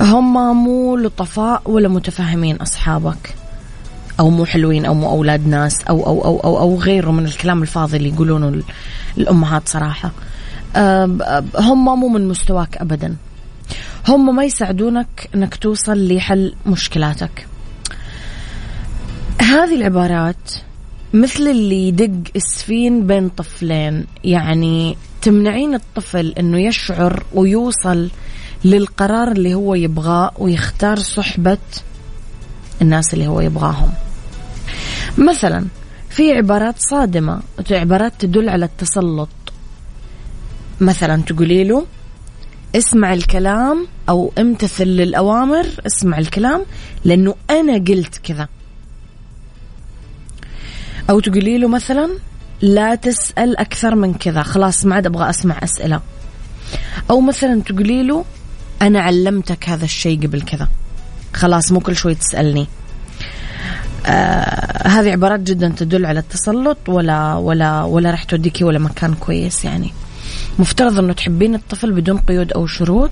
هم 0.00 0.56
مو 0.64 0.96
لطفاء 0.96 1.62
ولا 1.70 1.88
متفهمين 1.88 2.56
أصحابك 2.56 3.34
أو 4.20 4.30
مو 4.30 4.44
حلوين 4.44 4.84
أو 4.84 4.94
مو 4.94 5.10
أولاد 5.10 5.46
ناس 5.46 5.84
أو 5.88 6.06
أو 6.06 6.24
أو 6.24 6.40
أو, 6.40 6.58
أو 6.58 6.76
غيره 6.76 7.10
من 7.10 7.24
الكلام 7.24 7.62
الفاضي 7.62 7.96
اللي 7.96 8.08
يقولونه 8.08 8.62
الأمهات 9.18 9.68
صراحة. 9.68 10.10
هم 11.56 12.00
مو 12.00 12.08
من 12.08 12.28
مستواك 12.28 12.76
ابدا. 12.76 13.16
هم 14.08 14.36
ما 14.36 14.44
يساعدونك 14.44 15.30
إنك 15.34 15.54
توصل 15.54 16.08
لحل 16.08 16.54
مشكلاتك. 16.66 17.46
هذه 19.40 19.74
العبارات 19.74 20.52
مثل 21.14 21.42
اللي 21.42 21.88
يدق 21.88 22.30
اسفين 22.36 23.06
بين 23.06 23.28
طفلين. 23.28 24.06
يعني 24.24 24.96
تمنعين 25.22 25.74
الطفل 25.74 26.34
إنه 26.38 26.58
يشعر 26.58 27.24
ويوصل 27.34 28.10
للقرار 28.64 29.32
اللي 29.32 29.54
هو 29.54 29.74
يبغاه 29.74 30.32
ويختار 30.38 30.98
صحبة 30.98 31.58
الناس 32.82 33.14
اللي 33.14 33.26
هو 33.26 33.40
يبغاهم. 33.40 33.90
مثلا 35.18 35.66
في 36.10 36.32
عبارات 36.32 36.74
صادمة 36.78 37.40
عبارات 37.70 38.12
تدل 38.18 38.48
على 38.48 38.64
التسلط. 38.64 39.28
مثلا 40.80 41.22
تقولي 41.22 41.64
له 41.64 41.86
اسمع 42.76 43.14
الكلام 43.14 43.86
أو 44.08 44.32
امتثل 44.38 44.84
للأوامر 44.84 45.66
اسمع 45.86 46.18
الكلام 46.18 46.62
لأنه 47.04 47.34
أنا 47.50 47.74
قلت 47.74 48.18
كذا. 48.18 48.48
أو 51.10 51.20
تقولي 51.20 51.58
له 51.58 51.68
مثلا 51.68 52.10
لا 52.60 52.94
تسأل 52.94 53.58
أكثر 53.58 53.94
من 53.94 54.14
كذا 54.14 54.42
خلاص 54.42 54.86
ما 54.86 54.94
عاد 54.94 55.06
أبغى 55.06 55.30
أسمع 55.30 55.58
أسئلة. 55.62 56.00
أو 57.10 57.20
مثلا 57.20 57.62
تقولي 57.62 58.02
له 58.02 58.24
أنا 58.82 59.00
علمتك 59.00 59.68
هذا 59.68 59.84
الشيء 59.84 60.26
قبل 60.26 60.42
كذا 60.42 60.68
خلاص 61.34 61.72
مو 61.72 61.80
كل 61.80 61.96
شوي 61.96 62.14
تسألني. 62.14 62.66
آه 64.06 64.88
هذه 64.88 65.10
عبارات 65.10 65.40
جدا 65.40 65.74
تدل 65.76 66.06
على 66.06 66.20
التسلط 66.20 66.78
ولا 66.88 67.34
ولا 67.34 67.82
ولا 67.82 68.10
راح 68.10 68.24
توديكي 68.24 68.64
ولا 68.64 68.78
مكان 68.78 69.14
كويس 69.14 69.64
يعني. 69.64 69.92
مفترض 70.58 70.98
إنه 70.98 71.12
تحبين 71.12 71.54
الطفل 71.54 71.92
بدون 71.92 72.18
قيود 72.18 72.52
أو 72.52 72.66
شروط. 72.66 73.10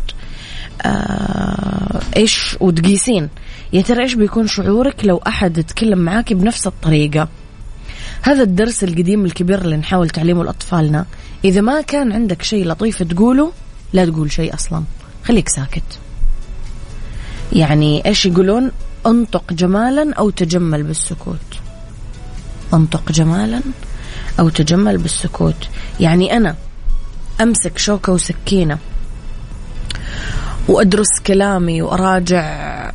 آه 0.83 2.01
إيش 2.17 2.57
وتقيسين. 2.61 3.29
يا 3.73 3.83
ترى 3.83 4.03
إيش 4.03 4.15
بيكون 4.15 4.47
شعورك 4.47 5.05
لو 5.05 5.17
أحد 5.27 5.59
يتكلم 5.59 5.99
معاكي 5.99 6.35
بنفس 6.35 6.67
الطريقة؟ 6.67 7.29
هذا 8.23 8.43
الدرس 8.43 8.85
القديم 8.85 9.25
الكبير 9.25 9.61
اللي 9.61 9.77
نحاول 9.77 10.11
تعليمه 10.11 10.45
لأطفالنا. 10.45 11.07
إذا 11.45 11.61
ما 11.61 11.81
كان 11.81 12.13
عندك 12.13 12.43
شيء 12.43 12.67
لطيف 12.67 13.03
تقوله 13.03 13.53
لا 13.93 14.05
تقول 14.05 14.33
شيء 14.33 14.55
أصلا. 14.55 14.85
خليك 15.25 15.49
ساكت. 15.49 15.99
يعني 17.53 18.07
إيش 18.07 18.27
يقولون؟ 18.27 18.71
انطق 19.07 19.53
جمالا 19.53 20.15
أو 20.15 20.31
تجمل 20.31 20.83
بالسكوت. 20.83 21.61
انطق 22.75 23.13
جمالا 23.13 23.61
أو 24.41 24.49
تجمل 24.49 24.99
بالسكوت. 24.99 25.69
يعني 26.01 26.37
أنا 26.37 26.57
أمسك 27.41 27.79
شوكة 27.79 28.13
وسكينة 28.13 28.79
وأدرس 30.69 31.21
كلامي 31.27 31.83
وأراجع 31.83 32.93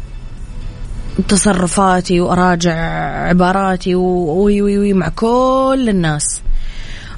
تصرفاتي 1.28 2.22
وأراجع 2.22 2.76
عباراتي 3.28 3.96
وي 3.96 4.62
وي 4.62 4.78
وي 4.78 4.94
مع 4.94 5.10
كل 5.10 5.86
الناس. 5.90 6.42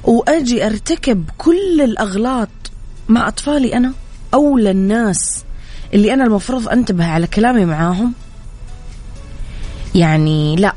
وأجي 0.04 0.66
أرتكب 0.66 1.24
كل 1.38 1.80
الأغلاط 1.80 2.48
مع 3.08 3.28
أطفالي 3.28 3.76
أنا 3.76 3.92
اولى 4.34 4.70
الناس 4.70 5.44
اللي 5.94 6.14
أنا 6.14 6.24
المفروض 6.24 6.68
أنتبه 6.68 7.06
على 7.06 7.26
كلامي 7.26 7.64
معاهم. 7.64 8.12
يعني 9.94 10.56
لا 10.56 10.72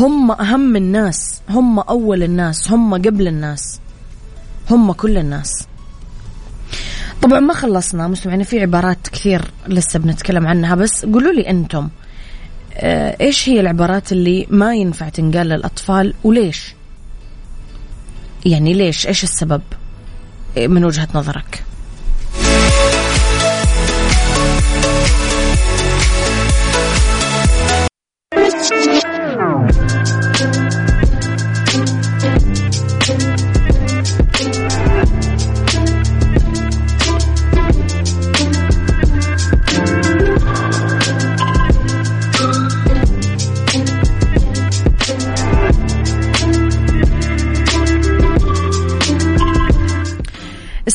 هم 0.00 0.30
أهم 0.30 0.76
الناس 0.76 1.40
هم 1.48 1.78
أول 1.78 2.22
الناس 2.22 2.70
هم 2.70 2.94
قبل 2.94 3.28
الناس 3.28 3.80
هم 4.70 4.92
كل 4.92 5.18
الناس. 5.18 5.66
طبعا 7.22 7.40
ما 7.40 7.54
خلصنا 7.54 8.08
مستمعين 8.08 8.42
في 8.42 8.60
عبارات 8.60 9.08
كثير 9.08 9.50
لسه 9.66 9.98
بنتكلم 9.98 10.46
عنها 10.46 10.74
بس 10.74 11.04
قولوا 11.04 11.32
لي 11.32 11.50
أنتم 11.50 11.88
إيش 12.80 13.48
هي 13.48 13.60
العبارات 13.60 14.12
اللي 14.12 14.46
ما 14.50 14.74
ينفع 14.74 15.08
تنقال 15.08 15.48
للأطفال؟ 15.48 16.14
وليش؟ 16.24 16.74
يعني 18.46 18.72
ليش؟ 18.74 19.06
إيش 19.06 19.24
السبب؟ 19.24 19.62
من 20.56 20.84
وجهة 20.84 21.08
نظرك. 21.14 21.64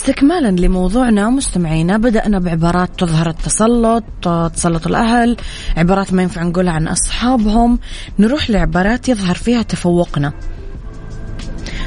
استكمالا 0.05 0.61
لموضوعنا 0.61 1.29
مستمعينا 1.29 1.97
بدأنا 1.97 2.39
بعبارات 2.39 2.89
تظهر 2.97 3.29
التسلط 3.29 4.03
تسلط 4.53 4.87
الأهل 4.87 5.37
عبارات 5.77 6.13
ما 6.13 6.23
ينفع 6.23 6.43
نقولها 6.43 6.73
عن 6.73 6.87
أصحابهم. 6.87 7.79
نروح 8.19 8.49
لعبارات 8.49 9.09
يظهر 9.09 9.35
فيها 9.35 9.61
تفوقنا. 9.61 10.33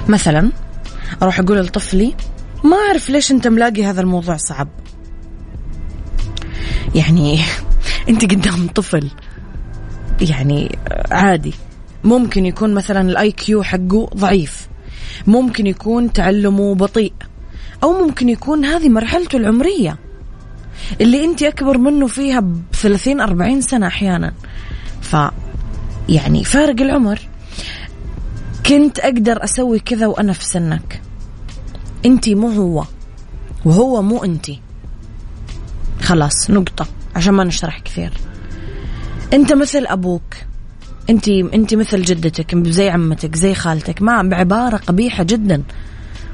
مثلا 0.08 0.50
أروح 1.22 1.38
أقول 1.38 1.58
لطفلي 1.58 2.14
ما 2.64 2.76
أعرف 2.76 3.10
ليش 3.10 3.30
أنت 3.30 3.48
ملاقي 3.48 3.84
هذا 3.84 4.00
الموضوع 4.00 4.36
صعب. 4.36 4.68
يعني 6.94 7.40
أنت 8.08 8.24
قدام 8.24 8.68
طفل. 8.68 9.10
يعني 10.20 10.78
عادي. 11.10 11.54
ممكن 12.04 12.46
يكون 12.46 12.74
مثلا 12.74 13.00
ال 13.00 13.32
IQ 13.32 13.62
حقه 13.62 14.10
ضعيف. 14.16 14.68
ممكن 15.26 15.66
يكون 15.66 16.12
تعلمه 16.12 16.74
بطيء. 16.74 17.12
أو 17.82 18.06
ممكن 18.06 18.28
يكون 18.28 18.64
هذه 18.64 18.88
مرحلته 18.88 19.36
العمرية 19.36 19.98
اللي 21.00 21.24
أنت 21.24 21.42
أكبر 21.42 21.78
منه 21.78 22.06
فيها 22.06 22.40
بثلاثين 22.72 23.20
أربعين 23.20 23.60
سنة 23.60 23.86
أحيانا. 23.86 24.32
ف 25.00 25.16
يعني 26.08 26.44
فارق 26.44 26.80
العمر. 26.80 27.20
كنت 28.66 28.98
أقدر 28.98 29.44
أسوي 29.44 29.78
كذا 29.78 30.06
وأنا 30.06 30.32
في 30.32 30.44
سنك. 30.44 31.02
أنت 32.06 32.28
مو 32.28 32.48
هو 32.48 32.84
وهو 33.64 34.02
مو 34.02 34.24
أنت. 34.24 34.46
خلاص 36.02 36.50
نقطة 36.50 36.86
عشان 37.16 37.34
ما 37.34 37.44
نشرح 37.44 37.78
كثير. 37.78 38.12
أنت 39.32 39.52
مثل 39.52 39.86
أبوك. 39.86 40.34
أنت 41.10 41.28
أنت 41.28 41.74
مثل 41.74 42.02
جدتك 42.02 42.68
زي 42.68 42.90
عمتك 42.90 43.36
زي 43.36 43.54
خالتك. 43.54 44.02
ما 44.02 44.22
بعبارة 44.22 44.76
قبيحة 44.76 45.22
جدا. 45.22 45.62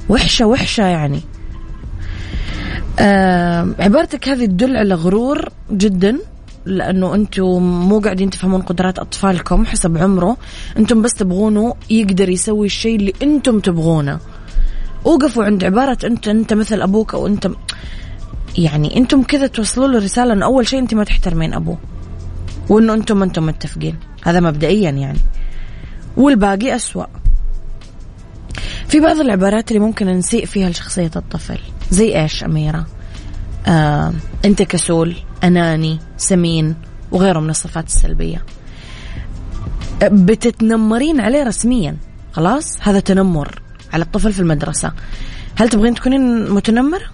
وحشة 0.09 0.47
وحشة 0.47 0.87
يعني. 0.87 1.21
آه 2.99 3.75
عبارتك 3.79 4.29
هذه 4.29 4.45
تدل 4.45 4.77
على 4.77 4.95
غرور 4.95 5.49
جدا 5.73 6.19
لأنه 6.67 7.15
أنتم 7.15 7.63
مو 7.89 7.99
قاعدين 7.99 8.31
تفهمون 8.31 8.63
قدرات 8.63 8.99
أطفالكم 8.99 9.67
حسب 9.67 9.99
عمره. 9.99 10.37
أنتم 10.79 11.03
بس 11.03 11.15
تبغونه 11.15 11.75
يقدر 11.91 12.29
يسوي 12.29 12.67
الشيء 12.67 12.97
اللي 12.97 13.13
أنتم 13.23 13.61
تبغونه. 13.61 14.19
وقفوا 15.05 15.45
عند 15.45 15.65
عبارة 15.65 15.99
أنت 16.05 16.29
أنت 16.29 16.53
مثل 16.55 16.83
أبوك 16.83 17.15
أو 17.15 17.27
أنت 17.27 17.51
يعني 18.59 18.97
أنتم 18.97 19.23
كذا 19.23 19.47
توصلوا 19.47 19.89
له 19.89 19.99
رسالة 19.99 20.33
إنه 20.33 20.47
أول 20.47 20.69
شيء 20.69 20.79
أنت 20.79 20.95
ما 20.95 21.05
تحترمين 21.05 21.55
أبوه 21.55 21.79
وإنه 22.69 22.95
أنتم 22.95 23.19
ما 23.19 23.25
أنتم 23.25 23.47
متفقين. 23.47 23.97
هذا 24.23 24.41
مبدئيا 24.41 24.91
يعني. 24.91 25.19
والباقي 26.17 26.77
أسوأ. 26.77 27.07
في 28.89 29.01
بعض 29.01 29.21
العبارات 29.21 29.71
اللي 29.71 29.81
ممكن 29.81 30.07
نسيء 30.07 30.47
فيها 30.47 30.71
لشخصية 30.71 31.11
الطفل. 31.17 31.59
زي 31.91 32.23
إيش 32.23 32.45
أميرة؟ 32.45 32.87
آه، 33.67 34.13
أنت 34.45 34.63
كسول 34.63 35.17
أناني 35.45 35.99
سمين 36.17 36.75
وغيره 37.13 37.41
من 37.41 37.51
الصفات 37.51 37.87
السلبية. 37.87 38.45
بتتنمرين 40.03 41.21
عليه 41.21 41.43
رسميا 41.43 41.97
خلاص؟ 42.33 42.77
هذا 42.81 43.01
تنمر 43.01 43.63
على 43.93 44.05
الطفل 44.05 44.33
في 44.33 44.41
المدرسة. 44.41 44.93
هل 45.57 45.69
تبغين 45.69 45.95
تكونين 45.95 46.51
متنمرة؟ 46.51 47.07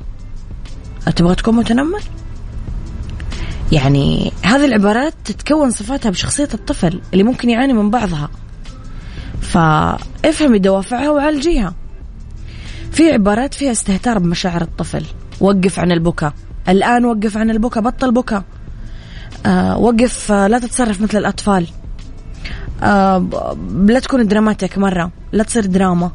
تبغى 1.16 1.34
تكون 1.34 1.56
متنمر؟ 1.56 2.02
يعني 3.72 4.32
هذه 4.42 4.64
العبارات 4.64 5.14
تتكون 5.24 5.70
صفاتها 5.70 6.10
بشخصية 6.10 6.48
الطفل 6.54 7.00
اللي 7.12 7.24
ممكن 7.24 7.50
يعاني 7.50 7.72
من 7.72 7.90
بعضها. 7.90 8.30
فافهمي 9.40 10.58
دوافعها 10.58 11.10
وعالجيها. 11.10 11.74
في 12.92 13.12
عبارات 13.12 13.54
فيها 13.54 13.72
استهتار 13.72 14.18
بمشاعر 14.18 14.62
الطفل. 14.62 15.04
وقف 15.40 15.78
عن 15.78 15.92
البكاء. 15.92 16.32
الآن 16.68 17.04
وقف 17.04 17.36
عن 17.36 17.50
البكاء 17.50 17.82
بطل 17.82 18.12
بكاء 18.12 18.44
آه 19.46 19.78
وقف 19.78 20.32
آه 20.32 20.46
لا 20.46 20.58
تتصرف 20.58 21.00
مثل 21.00 21.18
الأطفال. 21.18 21.66
آه 22.82 23.26
لا 23.86 24.00
تكون 24.00 24.26
دراماتيك 24.26 24.78
مرة. 24.78 25.10
لا 25.32 25.42
تصير 25.42 25.66
دراما. 25.66 26.10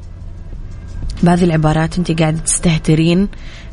بهذه 1.23 1.43
العبارات 1.43 1.97
انت 1.97 2.21
قاعدة 2.21 2.37
تستهترين 2.37 3.27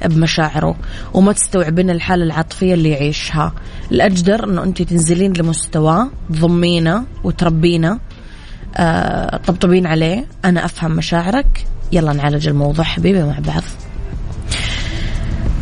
بمشاعره 0.05 0.77
وما 1.15 1.33
تستوعبين 1.33 1.91
الحالة 1.91 2.25
العاطفية 2.25 2.75
اللي 2.75 2.91
يعيشها. 2.91 3.53
الأجدر 3.91 4.45
إنه 4.45 4.63
انت 4.63 4.83
تنزلين 4.83 5.33
لمستواه 5.33 6.09
تضمينه 6.31 7.05
وتربينه. 7.25 7.99
طبطبين 9.47 9.87
عليه. 9.87 10.27
أنا 10.45 10.65
أفهم 10.65 10.91
مشاعرك. 10.91 11.67
يلا 11.93 12.13
نعالج 12.13 12.49
الموضوع 12.49 12.85
حبيبي 12.85 13.23
مع 13.23 13.39
بعض. 13.39 13.63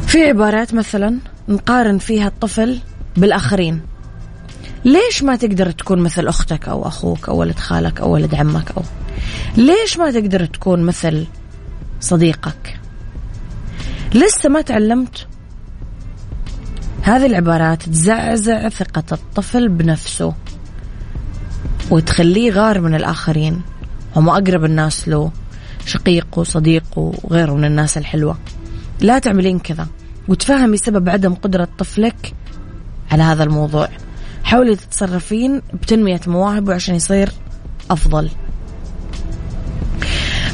في 0.06 0.28
عبارات 0.28 0.74
مثلا 0.74 1.18
نقارن 1.48 1.98
فيها 1.98 2.28
الطفل 2.28 2.78
بالآخرين. 3.16 3.80
ليش 4.84 5.22
ما 5.22 5.36
تقدر 5.36 5.70
تكون 5.70 5.98
مثل 6.00 6.28
أختك 6.28 6.68
أو 6.68 6.88
أخوك 6.88 7.28
أو 7.28 7.36
ولد 7.36 7.58
خالك 7.58 8.00
أو 8.00 8.12
ولد 8.12 8.34
عمك 8.34 8.70
أو 8.76 8.82
ليش 9.56 9.98
ما 9.98 10.10
تقدر 10.10 10.44
تكون 10.44 10.82
مثل 10.82 11.26
صديقك؟ 12.00 12.80
لسه 14.14 14.48
ما 14.48 14.60
تعلمت؟ 14.60 15.26
هذه 17.02 17.26
العبارات 17.26 17.82
تزعزع 17.82 18.68
ثقة 18.68 19.04
الطفل 19.12 19.68
بنفسه. 19.68 20.34
وتخليه 21.90 22.52
غار 22.52 22.80
من 22.80 22.94
الآخرين. 22.94 23.62
هم 24.16 24.28
أقرب 24.28 24.64
الناس 24.64 25.08
له 25.08 25.30
شقيقه 25.86 26.42
صديقه 26.42 27.12
وغيره 27.22 27.52
من 27.52 27.64
الناس 27.64 27.98
الحلوة. 27.98 28.38
لا 29.00 29.18
تعملين 29.18 29.58
كذا. 29.58 29.86
وتفهمي 30.28 30.76
سبب 30.76 31.08
عدم 31.08 31.34
قدرة 31.34 31.68
طفلك 31.78 32.34
على 33.10 33.22
هذا 33.22 33.44
الموضوع. 33.44 33.88
حاولي 34.44 34.76
تتصرفين 34.76 35.62
بتنمية 35.74 36.20
مواهبه 36.26 36.74
عشان 36.74 36.94
يصير 36.94 37.32
أفضل. 37.90 38.30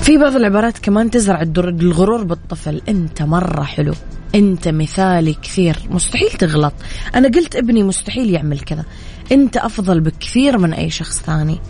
في 0.01 0.19
بعض 0.19 0.37
العبارات 0.37 0.79
كمان 0.79 1.11
تزرع 1.11 1.43
الغرور 1.59 2.25
بالطفل. 2.25 2.83
أنت 2.89 3.23
مرة 3.23 3.63
حلو. 3.63 3.95
أنت 4.35 4.69
مثالي 4.69 5.35
كثير. 5.35 5.77
مستحيل 5.91 6.31
تغلط. 6.31 6.73
أنا 7.15 7.29
قلت 7.29 7.57
ابني 7.57 7.83
مستحيل 7.83 8.31
يعمل 8.31 8.61
كذا. 8.61 8.85
انت 9.33 9.57
افضل 9.57 10.01
بكثير 10.01 10.59
من 10.59 10.73
اي 10.73 10.91
شخص 10.91 11.23
ثاني. 11.23 11.61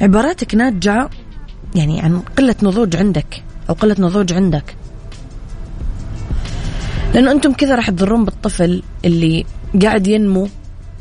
عباراتك 0.00 0.54
ناتجه 0.54 1.10
يعني 1.74 2.00
عن 2.00 2.20
قلة 2.38 2.56
نضوج 2.62 2.96
عندك 2.96 3.44
أو 3.68 3.74
قلة 3.74 3.96
نضوج 3.98 4.32
عندك. 4.32 4.76
لأنه 7.14 7.30
أنتم 7.30 7.52
كذا 7.52 7.74
راح 7.74 7.90
تضرون 7.90 8.24
بالطفل 8.24 8.82
اللي 9.04 9.44
قاعد 9.82 10.06
ينمو 10.06 10.48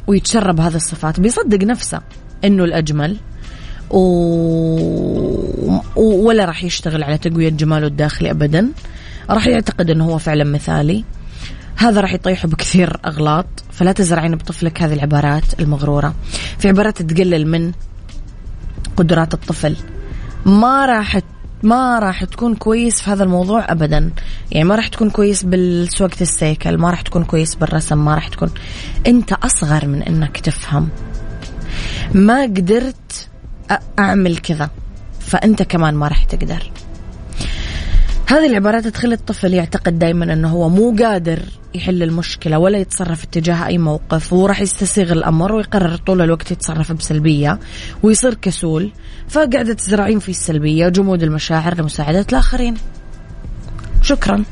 ويتشرب 0.07 0.59
هذه 0.59 0.75
الصفات. 0.75 1.19
بيصدق 1.19 1.63
نفسه 1.63 2.01
إنه 2.45 2.63
الأجمل 2.63 3.17
و... 3.89 3.99
ولا 5.95 6.45
راح 6.45 6.63
يشتغل 6.63 7.03
على 7.03 7.17
تقوية 7.17 7.49
جماله 7.49 7.87
الداخلي 7.87 8.31
أبدا. 8.31 8.69
راح 9.29 9.47
يعتقد 9.47 9.89
أنه 9.89 10.05
هو 10.05 10.17
فعلا 10.17 10.43
مثالي. 10.43 11.03
هذا 11.81 12.01
راح 12.01 12.13
يطيحه 12.13 12.47
بكثير 12.47 12.97
أغلاط 13.05 13.45
فلا 13.71 13.91
تزرعين 13.91 14.35
بطفلك 14.35 14.81
هذه 14.81 14.93
العبارات 14.93 15.59
المغرورة. 15.59 16.13
في 16.59 16.67
عبارات 16.67 17.01
تقلل 17.01 17.47
من 17.47 17.71
قدرات 18.97 19.33
الطفل. 19.33 19.75
ما 20.45 20.85
راح 20.85 21.19
ما 21.63 21.99
راح 21.99 22.23
تكون 22.23 22.55
كويس 22.55 23.01
في 23.01 23.09
هذا 23.09 23.23
الموضوع 23.23 23.71
ابدا. 23.71 24.11
يعني 24.51 24.63
ما 24.63 24.75
راح 24.75 24.87
تكون 24.87 25.09
كويس 25.09 25.43
بالسوقة 25.43 26.21
السيكل 26.21 26.77
ما 26.77 26.89
راح 26.89 27.01
تكون 27.01 27.23
كويس 27.23 27.55
بالرسم 27.55 28.05
ما 28.05 28.15
راح 28.15 28.27
تكون. 28.27 28.49
أنت 29.07 29.33
أصغر 29.33 29.87
من 29.87 30.03
إنك 30.03 30.37
تفهم. 30.37 30.89
ما 32.13 32.43
قدرت 32.43 33.27
أعمل 33.99 34.37
كذا 34.37 34.69
فأنت 35.19 35.63
كمان 35.63 35.93
ما 35.93 36.07
راح 36.07 36.23
تقدر. 36.23 36.71
هذه 38.31 38.47
العبارات 38.47 38.87
تخلي 38.87 39.15
الطفل 39.15 39.53
يعتقد 39.53 39.99
دائما 39.99 40.33
أنه 40.33 40.49
هو 40.49 40.69
مو 40.69 40.95
قادر 40.99 41.39
يحل 41.75 42.03
المشكلة 42.03 42.59
ولا 42.59 42.77
يتصرف 42.77 43.23
اتجاه 43.23 43.67
أي 43.67 43.77
موقف 43.77 44.33
وراح 44.33 44.61
يستسيغ 44.61 45.11
الأمر 45.11 45.51
ويقرر 45.51 45.95
طول 45.95 46.21
الوقت 46.21 46.51
يتصرف 46.51 46.91
بسلبية 46.91 47.59
ويصير 48.03 48.33
كسول. 48.33 48.91
فقاعدة 49.29 49.73
تزرعين 49.73 50.19
في 50.19 50.29
السلبية 50.29 50.89
جمود 50.89 51.23
المشاعر 51.23 51.81
لمساعدة 51.81 52.25
الآخرين. 52.31 52.75
شكرا. 54.01 54.43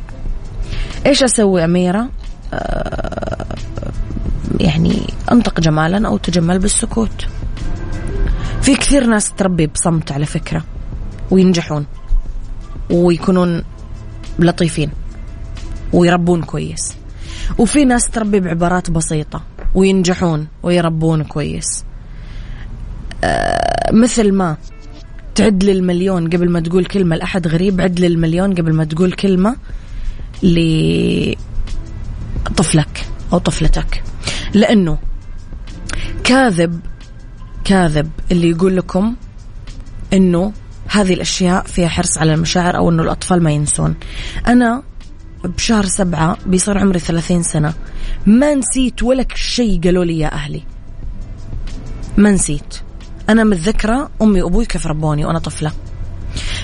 إيش 1.05 1.23
أسوي 1.23 1.63
أميرة؟ 1.63 2.09
أه 2.53 3.45
يعني 4.59 5.01
أنطق 5.31 5.59
جمالا 5.59 6.07
أو 6.07 6.17
تجمل 6.17 6.59
بالسكوت. 6.59 7.25
في 8.61 8.75
كثير 8.75 9.05
ناس 9.05 9.33
تربي 9.33 9.67
بصمت 9.67 10.11
على 10.11 10.25
فكرة 10.25 10.63
وينجحون 11.31 11.85
ويكونون 12.89 13.63
لطيفين 14.45 14.89
ويربون 15.93 16.43
كويس. 16.43 16.95
وفي 17.57 17.85
ناس 17.85 18.09
تربي 18.09 18.39
بعبارات 18.39 18.91
بسيطة 18.91 19.43
وينجحون 19.75 20.47
ويربون 20.63 21.23
كويس. 21.23 21.83
آه 23.23 23.91
مثل 23.93 24.31
ما 24.31 24.57
تعد 25.35 25.63
للمليون 25.63 26.29
قبل 26.29 26.49
ما 26.49 26.59
تقول 26.59 26.85
كلمة 26.85 27.15
لأحد 27.15 27.47
غريب 27.47 27.81
عد 27.81 27.99
للمليون 27.99 28.53
قبل 28.53 28.73
ما 28.73 28.83
تقول 28.83 29.11
كلمة 29.11 29.55
لطفلك 32.45 33.05
أو 33.33 33.37
طفلتك. 33.37 34.03
لأنه 34.53 34.97
كاذب 36.23 36.79
كاذب 37.63 38.09
اللي 38.31 38.49
يقول 38.49 38.77
لكم 38.77 39.15
إنه 40.13 40.53
هذه 40.89 41.13
الأشياء 41.13 41.63
فيها 41.63 41.87
حرص 41.87 42.17
على 42.17 42.33
المشاعر 42.33 42.77
أو 42.77 42.89
إنه 42.89 43.03
الأطفال 43.03 43.43
ما 43.43 43.51
ينسون. 43.51 43.95
أنا 44.47 44.83
بشهر 45.43 45.85
سبعة 45.85 46.37
بيصير 46.45 46.77
عمري 46.77 46.99
ثلاثين 46.99 47.43
سنة. 47.43 47.73
ما 48.25 48.53
نسيت 48.53 49.03
ولا 49.03 49.25
شيء 49.35 49.81
قالوا 49.83 50.05
لي 50.05 50.19
يا 50.19 50.33
أهلي. 50.33 50.63
ما 52.17 52.31
نسيت. 52.31 52.75
أنا 53.29 53.43
متذكرة 53.43 54.09
أمي 54.21 54.41
وأبوي 54.41 54.65
كيف 54.65 54.87
ربوني 54.87 55.25
وأنا 55.25 55.39
طفلة. 55.39 55.71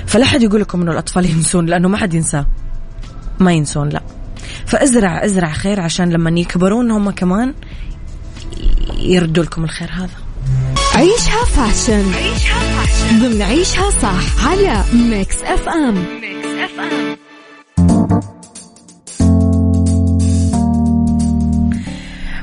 فلا 0.06 0.26
حد 0.26 0.44
يقول 0.44 0.62
لكم 0.62 0.82
إنه 0.82 0.92
الأطفال 0.92 1.26
ينسون 1.36 1.66
لأنه 1.66 1.88
ما 1.88 1.98
حد 1.98 2.14
ينساه. 2.14 2.46
ما 3.40 3.54
ينسون 3.54 3.90
لا. 3.90 4.02
فأزرع 4.66 5.26
أزرع 5.26 5.52
خير 5.52 5.80
عشان 5.80 6.10
لما 6.10 6.40
يكبرون 6.40 6.92
هم 6.92 7.12
كمان 7.12 7.54
يردوا 8.98 9.44
لكم 9.44 9.64
الخير 9.64 9.92
هذا. 9.92 10.25
عيشها 10.96 11.46
fashion 11.46 12.12
ضمن 13.20 13.42
عيشها 13.42 13.90
صح 13.90 14.48
على 14.48 14.84
Mix 14.94 15.44
FM 15.44 16.06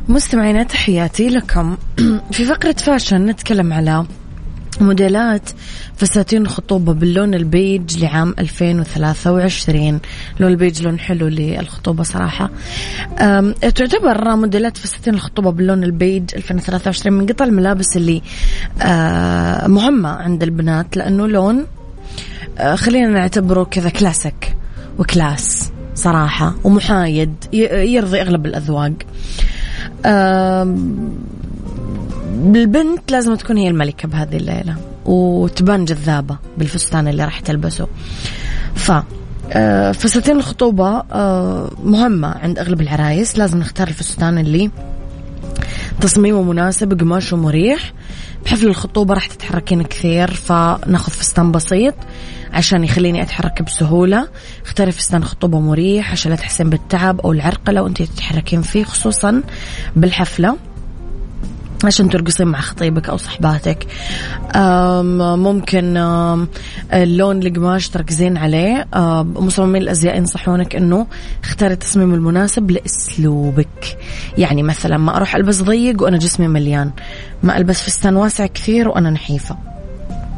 مستمعينا 0.09 0.63
تحياتي 0.63 1.29
لكم. 1.29 1.77
في 2.33 2.45
فقرة 2.45 2.73
fashion 2.73 3.27
نتكلم 3.27 3.73
على 3.73 4.07
موديلات 4.83 5.51
فساتين 5.97 6.43
الخطوبة 6.43 6.93
باللون 6.93 7.35
البيج 7.35 7.99
لعام 7.99 8.35
2023 8.39 10.01
لون 10.41 10.51
البيج 10.51 10.83
لون 10.83 10.99
حلو 10.99 11.29
للخطوبة 11.29 12.03
صراحة. 12.03 12.51
تعتبر 13.61 14.37
موديلات 14.37 14.77
فساتين 14.77 15.15
الخطوبة 15.15 15.51
باللون 15.51 15.85
البيج 15.85 16.25
2023 16.35 17.19
من 17.19 17.27
قطع 17.27 17.45
الملابس 17.45 17.97
اللي 17.97 18.23
مهمة 19.69 20.09
عند 20.09 20.43
البنات 20.43 20.97
لأنه 20.97 21.27
لون 21.27 21.67
خلينا 22.75 23.09
نعتبره 23.09 23.65
كذا 23.65 23.89
كلاسيك 23.89 24.57
و 24.99 25.11
class 25.11 25.71
صراحة 25.95 26.55
ومحايد 26.65 27.35
يرضي 27.53 28.21
أغلب 28.21 28.47
الأذواق. 28.47 28.93
البنت 32.33 33.13
لازم 33.13 33.35
تكون 33.35 33.57
هي 33.57 33.69
الملكة 33.69 34.09
بهذه 34.09 34.37
الليلة 34.37 34.77
وتبان 35.05 35.85
جذابة 35.85 36.39
بالفستان 36.59 37.09
اللي 37.09 37.25
راح 37.25 37.41
تلبسه. 37.41 37.89
ف 38.75 38.93
آه، 39.53 39.93
فساتين 39.93 40.37
الخطوبة 40.37 41.03
آه، 41.13 41.71
مهمة 41.85 42.29
عند 42.29 42.59
أغلب 42.59 42.81
العرايس. 42.81 43.39
لازم 43.39 43.59
نختار 43.59 43.89
الفستان 43.89 44.39
اللي 44.39 44.71
تصميمه 46.01 46.43
مناسب 46.43 47.01
قماشه 47.01 47.37
مريح. 47.37 47.93
بحفل 48.45 48.67
الخطوبة 48.67 49.15
راح 49.15 49.27
تتحركين 49.27 49.83
كثير 49.83 50.31
فناخذ 50.31 51.13
فستان 51.13 51.53
بسيط 51.53 51.95
عشان 52.53 52.85
يخليني 52.85 53.23
أتحرك 53.23 53.63
بسهولة. 53.63 54.29
اختاري 54.65 54.93
فستان 54.93 55.25
خطوبة 55.25 55.61
مريح 55.61 56.13
عشان 56.13 56.31
لا 56.31 56.37
تحسين 56.37 56.71
بالتعب 56.71 57.21
أو 57.21 57.33
العرقلة 57.33 57.83
وأنت 57.83 58.03
تتحركين 58.03 58.63
فيه 58.63 58.85
خصوصا 58.85 59.43
بالحفلة. 59.97 60.57
عشان 61.87 62.09
ترقصين 62.09 62.47
مع 62.47 62.61
خطيبك 62.61 63.09
أو 63.09 63.17
صحباتك. 63.17 63.87
ممكن 65.37 65.97
اللون 66.93 67.43
القماش 67.43 67.89
تركزين 67.89 68.37
عليه. 68.37 68.87
مصممين 69.23 69.83
الأزياء 69.83 70.17
ينصحونك 70.17 70.77
إنه 70.77 71.07
اختاري 71.45 71.73
التصميم 71.73 72.15
المناسب 72.15 72.71
لأسلوبك. 72.71 73.99
يعني 74.39 74.63
مثلا 74.63 74.99
ما 74.99 75.17
أروح 75.17 75.37
ألبس 75.37 75.63
ضيق 75.63 76.03
وأنا 76.03 76.19
جسمي 76.19 76.49
مليان. 76.49 76.91
ما 77.43 77.57
ألبس 77.57 77.83
فستان 77.83 78.17
واسع 78.17 78.47
كثير 78.47 78.89
وأنا 78.89 79.11
نحيفة. 79.11 79.57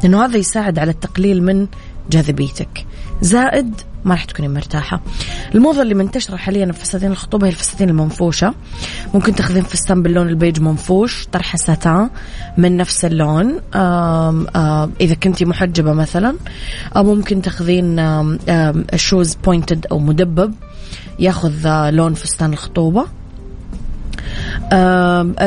لأنه 0.03 0.25
هذا 0.25 0.37
يساعد 0.37 0.79
على 0.79 0.91
التقليل 0.91 1.43
من 1.43 1.67
جاذبيتك. 2.09 2.85
زائد 3.21 3.73
ما 4.05 4.11
راح 4.11 4.25
تكوني 4.25 4.47
مرتاحة. 4.47 5.01
الموضة 5.55 5.81
اللي 5.81 5.93
منتشرة 5.93 6.35
حاليا 6.35 6.71
في 6.71 6.79
فساتين 6.79 7.11
الخطوبة 7.11 7.47
هي 7.47 7.51
الفساتين 7.51 7.89
المنفوشة. 7.89 8.53
ممكن 9.13 9.35
تاخذين 9.35 9.63
فستان 9.63 10.03
باللون 10.03 10.29
البيج 10.29 10.61
منفوش 10.61 11.27
طرحة 11.31 11.57
ساتان 11.57 12.09
من 12.57 12.77
نفس 12.77 13.05
اللون. 13.05 13.59
آم 13.75 14.47
آم 14.55 14.91
إذا 15.01 15.13
كنتي 15.13 15.45
محجبة 15.45 15.93
مثلا. 15.93 16.35
أو 16.95 17.03
ممكن 17.03 17.41
تاخذين 17.41 18.01
shoes 18.95 19.35
pointed 19.35 19.85
أو 19.91 19.99
مدبب. 19.99 20.53
ياخذ 21.19 21.89
لون 21.89 22.13
فستان 22.13 22.53
الخطوبة. 22.53 23.05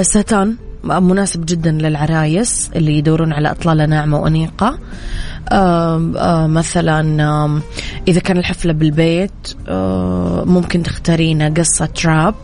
ساتان. 0.03 0.57
مناسب 0.89 1.47
جدا 1.47 1.71
للعرايس 1.71 2.71
اللي 2.77 2.99
يدورون 2.99 3.33
على 3.33 3.51
إطلالة 3.51 3.87
ناعمة 3.87 4.19
وأنيقة. 4.19 4.79
مثلا 6.47 7.61
إذا 8.09 8.21
كان 8.21 8.39
الحفلة 8.39 8.73
بالبيت 8.73 9.55
ممكن 10.49 10.83
تختارين 10.83 11.55
قصة 11.55 11.87
strap. 11.87 12.35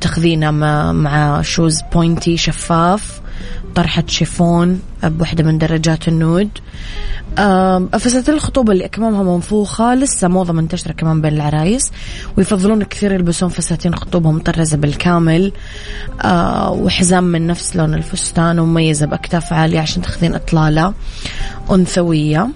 تاخذينه 0.00 0.50
مع 0.92 1.42
shoes 1.42 1.82
pointy 1.92 2.36
شفاف 2.36 3.20
طرحة 3.74 4.04
شيفون 4.06 4.80
بوحدة 5.04 5.44
من 5.44 5.58
درجات 5.58 6.08
ال 6.08 6.15
nude. 6.15 6.48
فساتين 7.92 8.34
الخطوبة 8.34 8.72
اللي 8.72 8.84
أكمامها 8.84 9.22
منفوخة 9.22 9.94
لسه 9.94 10.28
موضة 10.28 10.52
منتشرة 10.52 10.92
كمان 10.92 11.20
بين 11.20 11.32
العرايس 11.34 11.92
ويفضلون 12.36 12.82
كثير 12.82 13.12
يلبسون 13.12 13.48
فساتين 13.48 13.94
خطوبة 13.94 14.30
مطرزة 14.30 14.76
بالكامل. 14.76 15.52
آه 16.22 16.70
وحزام 16.70 17.24
من 17.24 17.46
نفس 17.46 17.76
لون 17.76 17.94
الفستان 17.94 18.58
ومميزة 18.58 19.06
بأكتاف 19.06 19.52
عالية 19.52 19.80
عشان 19.80 20.02
تاخذين 20.02 20.34
إطلالة 20.34 20.94
أنثوية. 21.70 22.48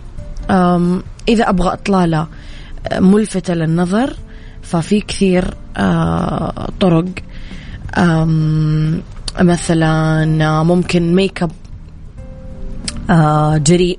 إذا 1.28 1.48
أبغى 1.48 1.72
إطلالة 1.72 2.26
ملفتة 2.92 3.54
للنظر 3.54 4.16
ففي 4.70 5.00
كثير 5.00 5.54
آه 5.76 6.68
طرق. 6.80 7.04
مثلا 9.40 10.62
ممكن 10.62 11.14
ميك 11.14 11.42
اب 11.42 11.50
آه 13.10 13.56
جريء 13.56 13.98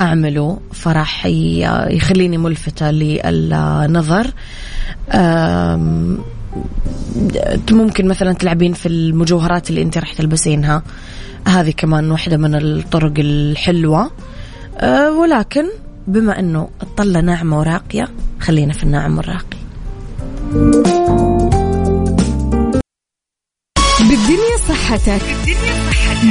أعمله 0.00 0.60
فراح 0.72 1.26
يخليني 1.26 2.38
ملفتة 2.38 2.90
للنظر. 2.90 4.26
ممكن 7.70 8.08
مثلا 8.08 8.32
تلعبين 8.32 8.72
في 8.72 8.88
المجوهرات 8.88 9.70
اللي 9.70 9.82
أنت 9.82 9.98
راح 9.98 10.12
تلبسينها. 10.12 10.82
هذه 11.46 11.70
كمان 11.70 12.10
واحدة 12.10 12.36
من 12.36 12.54
الطرق 12.54 13.12
الحلوة. 13.18 14.10
ولكن 15.20 15.64
بما 16.06 16.38
إنه 16.38 16.68
الطلة 16.82 17.20
ناعمة 17.20 17.58
وراقية 17.58 18.08
خلينا 18.40 18.72
في 18.72 18.84
الناعم 18.84 19.18
والراقي. 19.18 19.63
بالدنيا 20.52 20.84
صحتك. 20.98 21.62
بالدنيا 24.00 24.56
صحتك 24.68 25.22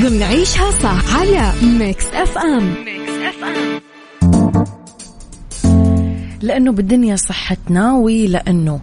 ضمن 0.03 0.23
عيشها 0.23 0.71
صح 0.71 1.17
على 1.17 1.53
ميكس 1.63 2.05
اف 2.13 2.37
ام 2.37 2.75
ميكس 2.85 3.11
اف 3.11 3.43
ام 3.43 3.81
لأنه 6.41 6.71
بالدنيا 6.71 7.15
صحتنا 7.15 7.93
ولأنه 7.93 8.79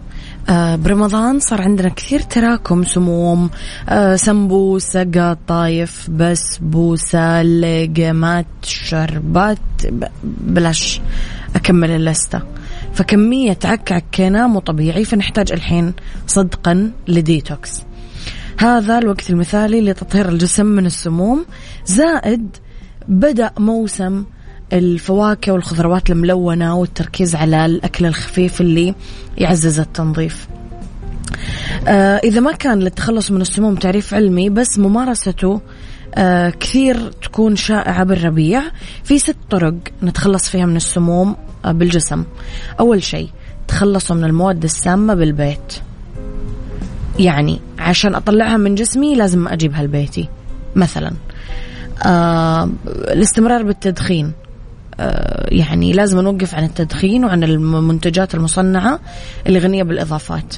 آه 0.49 0.75
برمضان 0.75 1.39
صار 1.39 1.61
عندنا 1.61 1.89
كثير 1.89 2.19
تراكم 2.19 2.83
سموم 2.83 3.49
آه 3.89 4.15
سمبوسة 4.15 5.03
قطايف 5.03 6.09
بسبوسة 6.09 7.43
لقمات 7.43 8.45
شربات 8.63 9.57
بلاش 10.23 11.01
أكمل 11.55 11.91
اللستة. 11.91 12.41
فكمية 12.93 13.59
عك 13.65 13.91
عكينا 13.91 14.47
مو 14.47 14.59
طبيعي 14.59 15.05
فنحتاج 15.05 15.51
الحين 15.51 15.93
صدقا 16.27 16.91
لديتوكس. 17.07 17.81
هذا 18.59 18.97
الوقت 18.97 19.29
المثالي 19.29 19.81
لتطهير 19.81 20.29
الجسم 20.29 20.65
من 20.65 20.85
السموم. 20.85 21.45
زائد 21.85 22.57
بدأ 23.07 23.51
موسم 23.59 24.25
الفواكه 24.73 25.51
والخضروات 25.51 26.09
الملونة 26.09 26.75
والتركيز 26.75 27.35
على 27.35 27.65
الأكل 27.65 28.05
الخفيف 28.05 28.61
اللي 28.61 28.95
يعزز 29.37 29.79
التنظيف. 29.79 30.47
آه 31.87 32.17
إذا 32.17 32.39
ما 32.39 32.51
كان 32.51 32.79
للتخلص 32.79 33.31
من 33.31 33.41
السموم 33.41 33.75
تعريف 33.75 34.13
علمي 34.13 34.49
بس 34.49 34.79
ممارسته 34.79 35.61
آه 36.15 36.49
كثير 36.49 37.11
تكون 37.11 37.55
شائعة 37.55 38.03
بالربيع. 38.03 38.61
في 39.03 39.19
ست 39.19 39.35
طرق 39.49 39.75
نتخلص 40.03 40.49
فيها 40.49 40.65
من 40.65 40.75
السموم. 40.75 41.35
بالجسم. 41.65 42.23
أول 42.79 43.03
شيء 43.03 43.29
تخلصوا 43.67 44.15
من 44.15 44.23
المواد 44.23 44.63
السامة 44.63 45.13
بالبيت. 45.13 45.73
يعني 47.19 47.59
عشان 47.79 48.15
أطلعها 48.15 48.57
من 48.57 48.75
جسمي 48.75 49.15
لازم 49.15 49.47
أجيبها 49.47 49.83
لبيتي 49.83 50.29
مثلا 50.75 51.11
آه 52.05 52.69
الاستمرار 52.87 53.63
بالتدخين. 53.63 54.31
آه 54.99 55.47
يعني 55.51 55.93
لازم 55.93 56.19
نوقف 56.19 56.55
عن 56.55 56.63
التدخين 56.63 57.25
وعن 57.25 57.43
المنتجات 57.43 58.35
المصنعة 58.35 58.99
اللي 59.47 59.59
غنية 59.59 59.83
بالإضافات. 59.83 60.55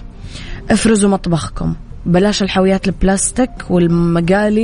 افرزوا 0.71 1.09
مطبخكم. 1.09 1.75
بلاش 2.05 2.43
الحاويات 2.43 2.87
البلاستيك 2.87 3.49
والمقالي 3.69 4.63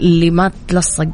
اللي 0.00 0.30
ما 0.30 0.50
تلصق. 0.68 1.08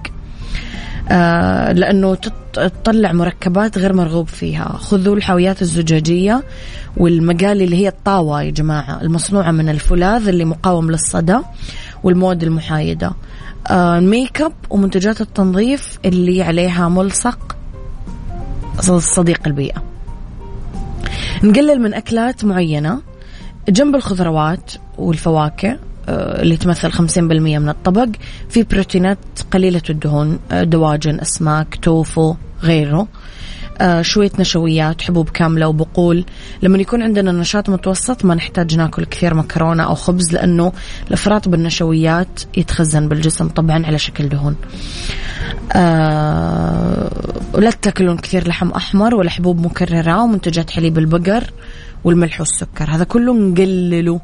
لأنه 1.74 2.14
تطلع 2.52 3.12
مركبات 3.12 3.78
غير 3.78 3.92
مرغوب 3.92 4.28
فيها. 4.28 4.76
خذوا 4.80 5.16
الحاويات 5.16 5.62
الزجاجية 5.62 6.44
والمقالي 6.96 7.64
اللي 7.64 7.76
هي 7.76 7.88
الطاوة 7.88 8.42
يا 8.42 8.50
جماعة 8.50 9.00
المصنوعة 9.02 9.50
من 9.50 9.68
الفولاذ 9.68 10.28
اللي 10.28 10.44
مقاوم 10.44 10.90
للصدى 10.90 11.38
والمواد 12.04 12.42
المحايدة. 12.42 13.12
آه 13.70 13.98
الميك 13.98 14.42
اب 14.42 14.52
ومنتجات 14.70 15.20
التنظيف 15.20 15.98
اللي 16.04 16.42
عليها 16.42 16.88
ملصق 16.88 17.56
صديق 18.98 19.40
البيئة. 19.46 19.82
نقلل 21.44 21.80
من 21.80 21.94
أكلات 21.94 22.44
معينة 22.44 23.00
جنب 23.68 23.94
الخضروات 23.94 24.72
والفواكه. 24.98 25.78
اللي 26.08 26.56
تمثل 26.56 26.92
50% 26.92 26.98
من 27.58 27.68
الطبق. 27.68 28.08
في 28.48 28.62
بروتينات 28.62 29.18
قليلة 29.50 29.82
الدهون 29.90 30.38
دواجن 30.52 31.20
أسماك 31.20 31.78
توفو 31.82 32.34
غيره. 32.62 33.08
آه 33.80 34.02
شوية 34.02 34.30
نشويات 34.38 35.02
حبوب 35.02 35.28
كاملة 35.28 35.68
وبقول. 35.68 36.24
لما 36.62 36.78
يكون 36.78 37.02
عندنا 37.02 37.32
نشاط 37.32 37.68
متوسط 37.68 38.24
ما 38.24 38.34
نحتاج 38.34 38.76
ناكل 38.76 39.04
كثير 39.04 39.34
مكرونة 39.34 39.82
أو 39.82 39.94
خبز 39.94 40.32
لأنه 40.32 40.72
الإفراط 41.08 41.48
بالنشويات 41.48 42.40
يتخزن 42.56 43.08
بالجسم 43.08 43.48
طبعا 43.48 43.86
على 43.86 43.98
شكل 43.98 44.28
دهون. 44.28 44.56
آه 45.72 47.10
ولا 47.54 47.70
تاكلون 47.70 48.16
كثير 48.16 48.48
لحم 48.48 48.70
أحمر 48.70 49.14
ولا 49.14 49.30
حبوب 49.30 49.60
مكررة 49.66 50.22
ومنتجات 50.22 50.70
حليب 50.70 50.98
البقر 50.98 51.44
والملح 52.04 52.40
والسكر. 52.40 52.90
هذا 52.90 53.04
كله 53.04 53.34
نقلله. 53.34 54.20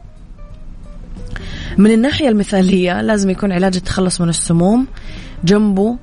من 1.78 1.90
الناحية 1.90 2.28
المثالية 2.28 3.02
لازم 3.02 3.30
يكون 3.30 3.52
علاج 3.52 3.76
التخلص 3.76 4.20
من 4.20 4.28
السموم 4.28 4.86
جنبه 5.44 5.98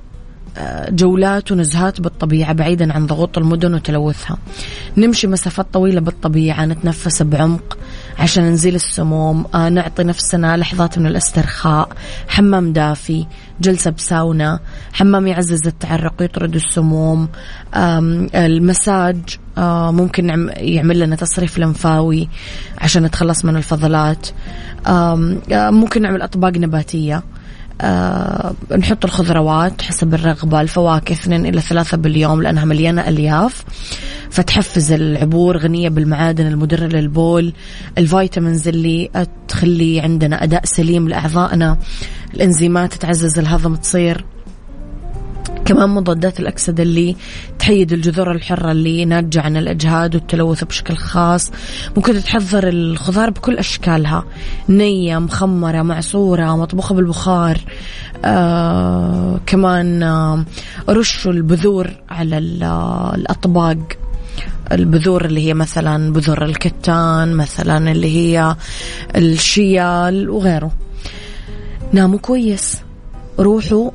جولات 0.90 1.52
ونزهات 1.52 2.02
بالطبيعة 2.02 2.54
بعيدا 2.54 2.94
عن 2.94 3.06
ضغوط 3.06 3.38
المدن 3.38 3.74
وتلوثها. 3.74 4.38
نمشي 4.98 5.28
مسافات 5.28 5.66
طويلة 5.74 6.02
بالطبيعة 6.02 6.66
نتنفس 6.66 7.22
بعمق. 7.22 7.78
عشان 8.20 8.44
نزيل 8.52 8.76
السموم 8.76 9.46
آه 9.56 9.70
نعطي 9.70 10.04
نفسنا 10.04 10.58
لحظات 10.58 11.00
من 11.00 11.08
الاسترخاء. 11.08 11.90
حمام 12.28 12.74
دافي 12.74 13.26
جلسة 13.62 13.92
بساونا. 13.92 14.60
حمام 14.94 15.28
يعزز 15.28 15.68
التعرق 15.68 16.14
ويطرد 16.20 16.56
السموم. 16.56 17.30
المساج 18.36 19.18
آه 19.58 19.92
ممكن 19.92 20.50
يعمل 20.58 21.00
لنا 21.00 21.16
تصريف 21.16 21.60
لمفاوي 21.60 22.30
عشان 22.78 23.04
نتخلص 23.04 23.46
من 23.46 23.56
الفضلات. 23.56 24.28
آه 24.88 25.16
ممكن 25.52 26.02
نعمل 26.02 26.22
أطباق 26.22 26.58
نباتية. 26.58 27.24
آه 27.82 28.54
نحط 28.78 29.06
الخضروات 29.06 29.82
حسب 29.82 30.14
الرغبة. 30.14 30.62
الفواكه 30.62 31.14
اثنين 31.14 31.46
إلى 31.46 31.62
ثلاثة 31.62 31.98
باليوم 31.98 32.42
لأنها 32.42 32.66
مليانة 32.66 33.08
ألياف. 33.08 33.64
فتحفز 34.30 34.92
العبور 34.92 35.58
غنية 35.58 35.90
بالمعادن 35.90 36.48
المدرة 36.48 36.86
للبول. 36.86 37.54
الفيتامينز 37.98 38.68
اللي 38.68 39.10
تخلي 39.48 40.00
عندنا 40.00 40.44
أداء 40.44 40.66
سليم 40.66 41.10
لأعضائنا. 41.10 41.78
الإنزيمات 42.34 42.94
تعزز 42.94 43.40
الهضم 43.40 43.76
تصير. 43.76 44.26
كمان 45.66 45.90
مضادات 45.90 46.40
الأكسدة 46.40 46.84
اللي 46.84 47.16
تحيد 47.60 47.94
الجذور 47.94 48.32
الحرة 48.32 48.72
اللي 48.72 49.06
ناتجة 49.06 49.42
عن 49.42 49.58
الإجهاد 49.58 50.16
والتلوث 50.16 50.64
بشكل 50.64 50.96
خاص. 50.96 51.52
ممكن 51.96 52.24
تحضر 52.24 52.68
الخضار 52.68 53.30
بكل 53.30 53.58
أشكالها. 53.58 54.26
نية 54.70 55.18
مخمرة 55.18 55.82
معصورة 55.82 56.58
مطبوخة 56.58 56.96
بالبخار 56.96 57.58
آه 58.26 59.40
كمان 59.46 60.04
آه 60.04 60.46
رشوا 60.90 61.32
البذور 61.32 61.90
على 62.10 62.38
الأطباق. 63.16 63.78
البذور 64.72 65.26
اللي 65.26 65.48
هي 65.48 65.54
مثلا 65.54 66.14
بذور 66.14 66.46
الكتان 66.46 67.34
مثلا 67.34 67.92
اللي 67.92 68.16
هي 68.16 68.56
الشيال 69.16 70.30
وغيره. 70.30 70.72
ناموا 71.94 72.20
كويس. 72.20 72.82
روحوا 73.40 73.92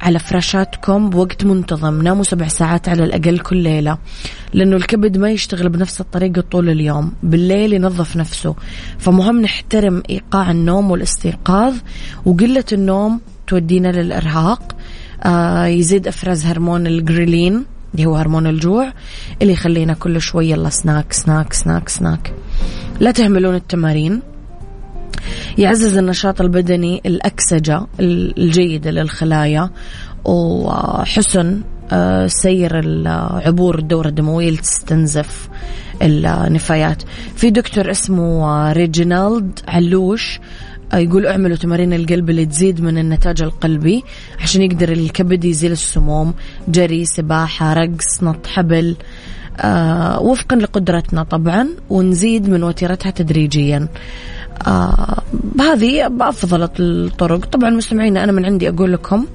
على 0.00 0.18
فراشاتكم 0.18 1.10
بوقت 1.10 1.44
منتظم 1.44 2.02
ناموا 2.02 2.22
سبع 2.22 2.48
ساعات 2.48 2.88
على 2.88 3.04
الأقل 3.04 3.38
كل 3.38 3.56
ليلة 3.56 3.98
لأنه 4.52 4.76
الكبد 4.76 5.18
ما 5.18 5.30
يشتغل 5.30 5.68
بنفس 5.68 6.00
الطريقة 6.00 6.40
طول 6.40 6.70
اليوم 6.70 7.12
بالليل 7.22 7.72
ينظف 7.72 8.16
نفسه. 8.16 8.54
فمهم 8.98 9.40
نحترم 9.40 10.02
إيقاع 10.10 10.50
النوم 10.50 10.90
والاستيقاظ 10.90 11.74
وقلة 12.24 12.64
النوم 12.72 13.20
تودينا 13.46 13.88
للإرهاق. 13.88 14.76
آه 15.22 15.66
يزيد 15.66 16.08
إفراز 16.08 16.46
هرمون 16.46 16.86
الجريلين 16.86 17.64
اللي 17.94 18.06
هو 18.06 18.16
هرمون 18.16 18.46
الجوع 18.46 18.92
اللي 19.42 19.52
يخلينا 19.52 19.94
كل 19.94 20.20
شوي 20.20 20.50
يلا 20.50 20.68
snack 20.68 21.12
snack 21.12 21.52
snack 21.52 21.88
snack. 21.88 22.34
لا 23.00 23.10
تهملون 23.10 23.54
التمارين. 23.54 24.22
يعزز 25.58 25.96
النشاط 25.96 26.40
البدني 26.40 27.02
الأكسجة 27.06 27.86
الجيدة 28.00 28.90
للخلايا 28.90 29.70
وحسن 30.24 31.60
آه، 31.92 32.26
سير 32.26 32.82
عبور 33.46 33.78
الدورة 33.78 34.08
الدموية 34.08 34.50
لتستنزف 34.50 35.48
النفايات. 36.02 37.02
في 37.36 37.50
دكتور 37.50 37.90
اسمه 37.90 38.44
آه، 38.44 38.72
ريجينالد 38.72 39.60
علوش 39.68 40.40
آه، 40.92 40.96
يقول 40.96 41.26
اعملوا 41.26 41.56
تمارين 41.56 41.92
القلب 41.92 42.30
اللي 42.30 42.46
تزيد 42.46 42.80
من 42.80 42.98
النتاج 42.98 43.42
القلبي 43.42 44.04
عشان 44.40 44.62
يقدر 44.62 44.92
الكبد 44.92 45.44
يزيل 45.44 45.72
السموم 45.72 46.34
جري 46.68 47.04
سباحة 47.04 47.72
رقص 47.72 48.22
نط 48.22 48.46
حبل 48.46 48.96
آه 49.60 50.20
وفقا 50.20 50.56
لقدرتنا 50.56 51.22
طبعا 51.22 51.68
ونزيد 51.90 52.48
من 52.48 52.62
وتيرتها 52.62 53.10
تدريجيا. 53.10 53.76
آه 53.76 53.88
هذه 55.60 56.08
بأفضل 56.08 56.68
الطرق. 56.80 57.44
طبعا 57.44 57.70
مستمعينا 57.70 58.24
أنا 58.24 58.32
من 58.32 58.44
عندي 58.44 58.68
أقول 58.68 58.92
لكم 58.92 59.26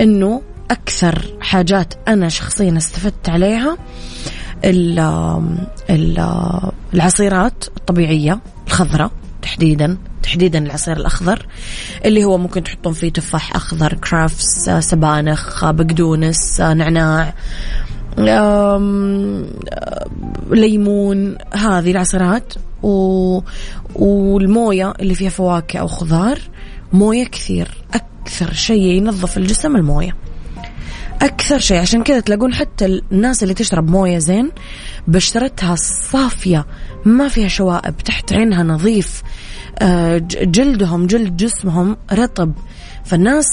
أنه 0.00 0.42
أكثر 0.70 1.24
حاجات 1.40 1.94
أنا 2.08 2.28
شخصيا 2.28 2.76
استفدت 2.76 3.28
عليها 3.28 3.76
ال 4.64 4.98
ال 5.90 6.28
العصيرات 6.94 7.64
الطبيعية 7.76 8.40
الخضراء 8.66 9.10
تحديدا 9.42 9.96
تحديدا 10.22 10.58
العصير 10.58 10.96
الأخضر 10.96 11.46
اللي 12.04 12.24
هو 12.24 12.38
ممكن 12.38 12.62
تحطون 12.62 12.92
فيه 12.92 13.12
تفاح 13.12 13.56
أخضر 13.56 13.94
كرافس 13.94 14.70
سبانخ 14.70 15.70
بقدونس 15.70 16.60
نعناع 16.60 17.34
ليمون 20.50 21.38
هذه 21.54 21.90
العصيرات. 21.90 22.54
و... 22.84 23.42
والموية 23.94 24.94
اللي 25.00 25.14
فيها 25.14 25.30
فواكه 25.30 25.78
أو 25.78 25.86
خضار 25.86 26.38
موية 26.92 27.24
كثير. 27.24 27.68
أكثر 27.94 28.52
شيء 28.52 28.82
ينظف 28.82 29.38
الجسم 29.38 29.76
الموية. 29.76 30.16
أكثر 31.22 31.58
شيء. 31.58 31.78
عشان 31.78 32.02
كذا 32.02 32.20
تلاقون 32.20 32.54
حتى 32.54 33.00
الناس 33.12 33.42
اللي 33.42 33.54
تشرب 33.54 33.90
موية 33.90 34.18
زين 34.18 34.50
بشرتها 35.08 35.74
صافية 36.10 36.66
ما 37.04 37.28
فيها 37.28 37.48
شوائب 37.48 37.96
تحت 37.96 38.32
عينها 38.32 38.62
نظيف 38.62 39.22
آه، 39.78 40.18
جلدهم 40.28 41.06
جلد 41.06 41.36
جسمهم 41.36 41.96
رطب. 42.12 42.52
فالناس 43.04 43.46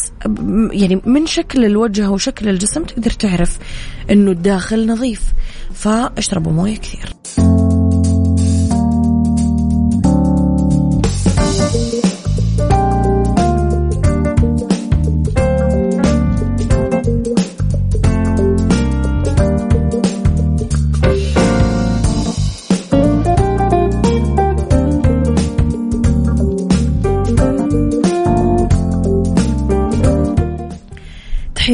يعني 0.72 1.02
من 1.06 1.26
شكل 1.26 1.66
الوجه 1.66 2.10
وشكل 2.10 2.50
الجسم 2.50 2.84
تقدر 2.84 3.12
تعرف 3.12 3.58
إنه 4.12 4.32
الداخل 4.32 4.88
نظيف. 4.88 5.22
فاشربوا 5.74 6.52
موية 6.52 6.78
كثير. 6.78 7.14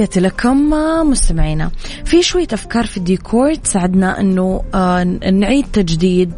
تحياتي 0.08 0.20
لكم 0.20 0.70
مستمعينا. 1.10 1.72
في 2.06 2.24
شوية 2.24 2.48
أفكار 2.54 2.86
في 2.86 2.98
الديكور 2.98 3.56
تساعدنا 3.56 4.20
أنه 4.20 4.64
آه، 4.74 5.04
نعيد 5.32 5.66
تجديد 5.74 6.32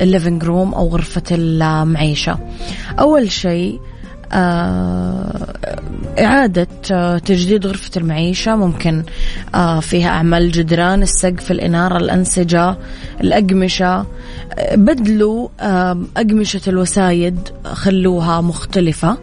ال 0.00 0.06
living 0.06 0.44
room 0.44 0.74
أو 0.74 0.88
غرفة 0.88 1.22
المعيشة. 1.30 2.38
أول 2.98 3.30
شيء 3.30 3.80
آه، 4.32 5.54
إعادة 6.18 6.68
آه، 6.92 7.18
تجديد 7.18 7.66
غرفة 7.66 7.90
المعيشة. 7.96 8.56
ممكن 8.56 9.02
فيها 9.80 10.08
أعمال 10.08 10.50
جدران 10.52 11.02
السقف 11.02 11.50
الإنارة 11.50 11.96
الأنسجة 11.96 12.76
الأقمشة. 13.20 14.06
بدلوا 14.72 15.48
أقمشة 16.16 16.60
الوسايد 16.68 17.38
خلوها 17.64 18.40
مختلفة. 18.40 19.18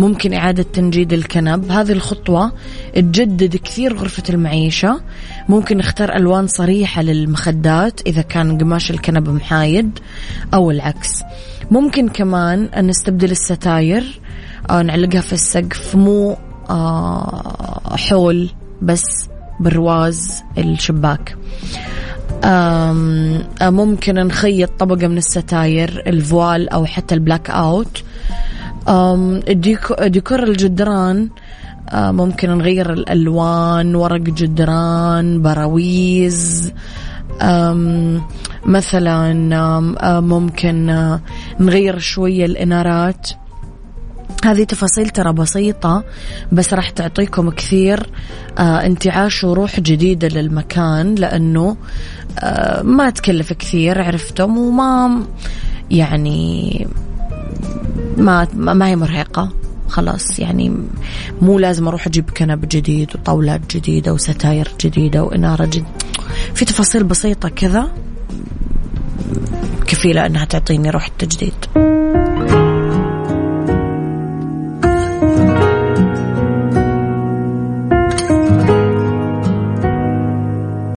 ممكن 0.00 0.34
إعادة 0.34 0.62
تنجيد 0.62 1.12
الكنب. 1.12 1.70
هذه 1.70 1.92
الخطوة 1.92 2.52
تجدد 2.94 3.56
كثير 3.56 3.96
غرفة 3.96 4.22
المعيشة. 4.30 5.00
ممكن 5.48 5.76
نختار 5.76 6.16
ألوان 6.16 6.46
صريحة 6.46 7.02
للمخدات 7.02 8.00
إذا 8.06 8.22
كان 8.22 8.58
قماش 8.58 8.90
الكنب 8.90 9.28
محايد 9.28 9.98
أو 10.54 10.70
العكس. 10.70 11.22
ممكن 11.70 12.08
كمان 12.08 12.64
أن 12.64 12.86
نستبدل 12.86 13.30
الستاير 13.30 14.20
أو 14.70 14.80
نعلقها 14.80 15.20
في 15.20 15.32
السقف 15.32 15.96
مو 15.96 16.36
آه، 16.70 17.96
حول 17.96 18.50
بس 18.82 19.28
برواز 19.60 20.42
الشباك. 20.58 21.36
ممكن 23.62 24.14
نخيط 24.14 24.70
طبقة 24.78 25.08
من 25.08 25.18
الستاير 25.18 26.02
ال 26.06 26.16
voile 26.16 26.68
أو 26.68 26.86
حتى 26.86 27.14
ال 27.14 27.50
blackout. 27.50 28.02
ديكور 30.06 30.42
الجدران 30.42 31.28
ممكن 31.94 32.50
نغير 32.50 32.92
الألوان 32.92 33.94
ورق 33.94 34.20
جدران 34.20 35.42
براويز 35.42 36.72
مثلا 38.66 39.32
ممكن 40.20 40.86
نغير 41.60 41.98
شوية 41.98 42.44
الإنارات. 42.44 43.30
هذه 44.44 44.64
تفاصيل 44.64 45.08
ترى 45.08 45.32
بسيطة 45.32 46.04
بس 46.52 46.74
راح 46.74 46.90
تعطيكم 46.90 47.50
كثير 47.50 48.06
انتعاش 48.58 49.44
وروح 49.44 49.80
جديدة 49.80 50.28
للمكان 50.28 51.14
لأنه 51.14 51.76
ما 52.82 53.10
تكلف 53.10 53.52
كثير 53.52 54.02
عرفتم 54.02 54.58
وما 54.58 55.24
يعني 55.90 56.86
ما 58.16 58.48
ما 58.54 58.88
هي 58.88 58.96
مرهقة. 58.96 59.52
خلاص 59.88 60.38
يعني 60.38 60.76
مو 61.42 61.58
لازم 61.58 61.88
أروح 61.88 62.06
أجيب 62.06 62.30
كنب 62.30 62.68
جديد 62.68 63.10
وطاولات 63.14 63.76
جديدة 63.76 64.12
وستاير 64.12 64.68
جديدة 64.80 65.24
وإنارة 65.24 65.64
جديدة 65.64 65.86
في 66.54 66.64
تفاصيل 66.64 67.04
بسيطة 67.04 67.48
كذا 67.48 67.90
كفيلة 69.86 70.26
أنها 70.26 70.44
تعطيني 70.44 70.90
روح 70.90 71.06
التجديد. 71.06 71.89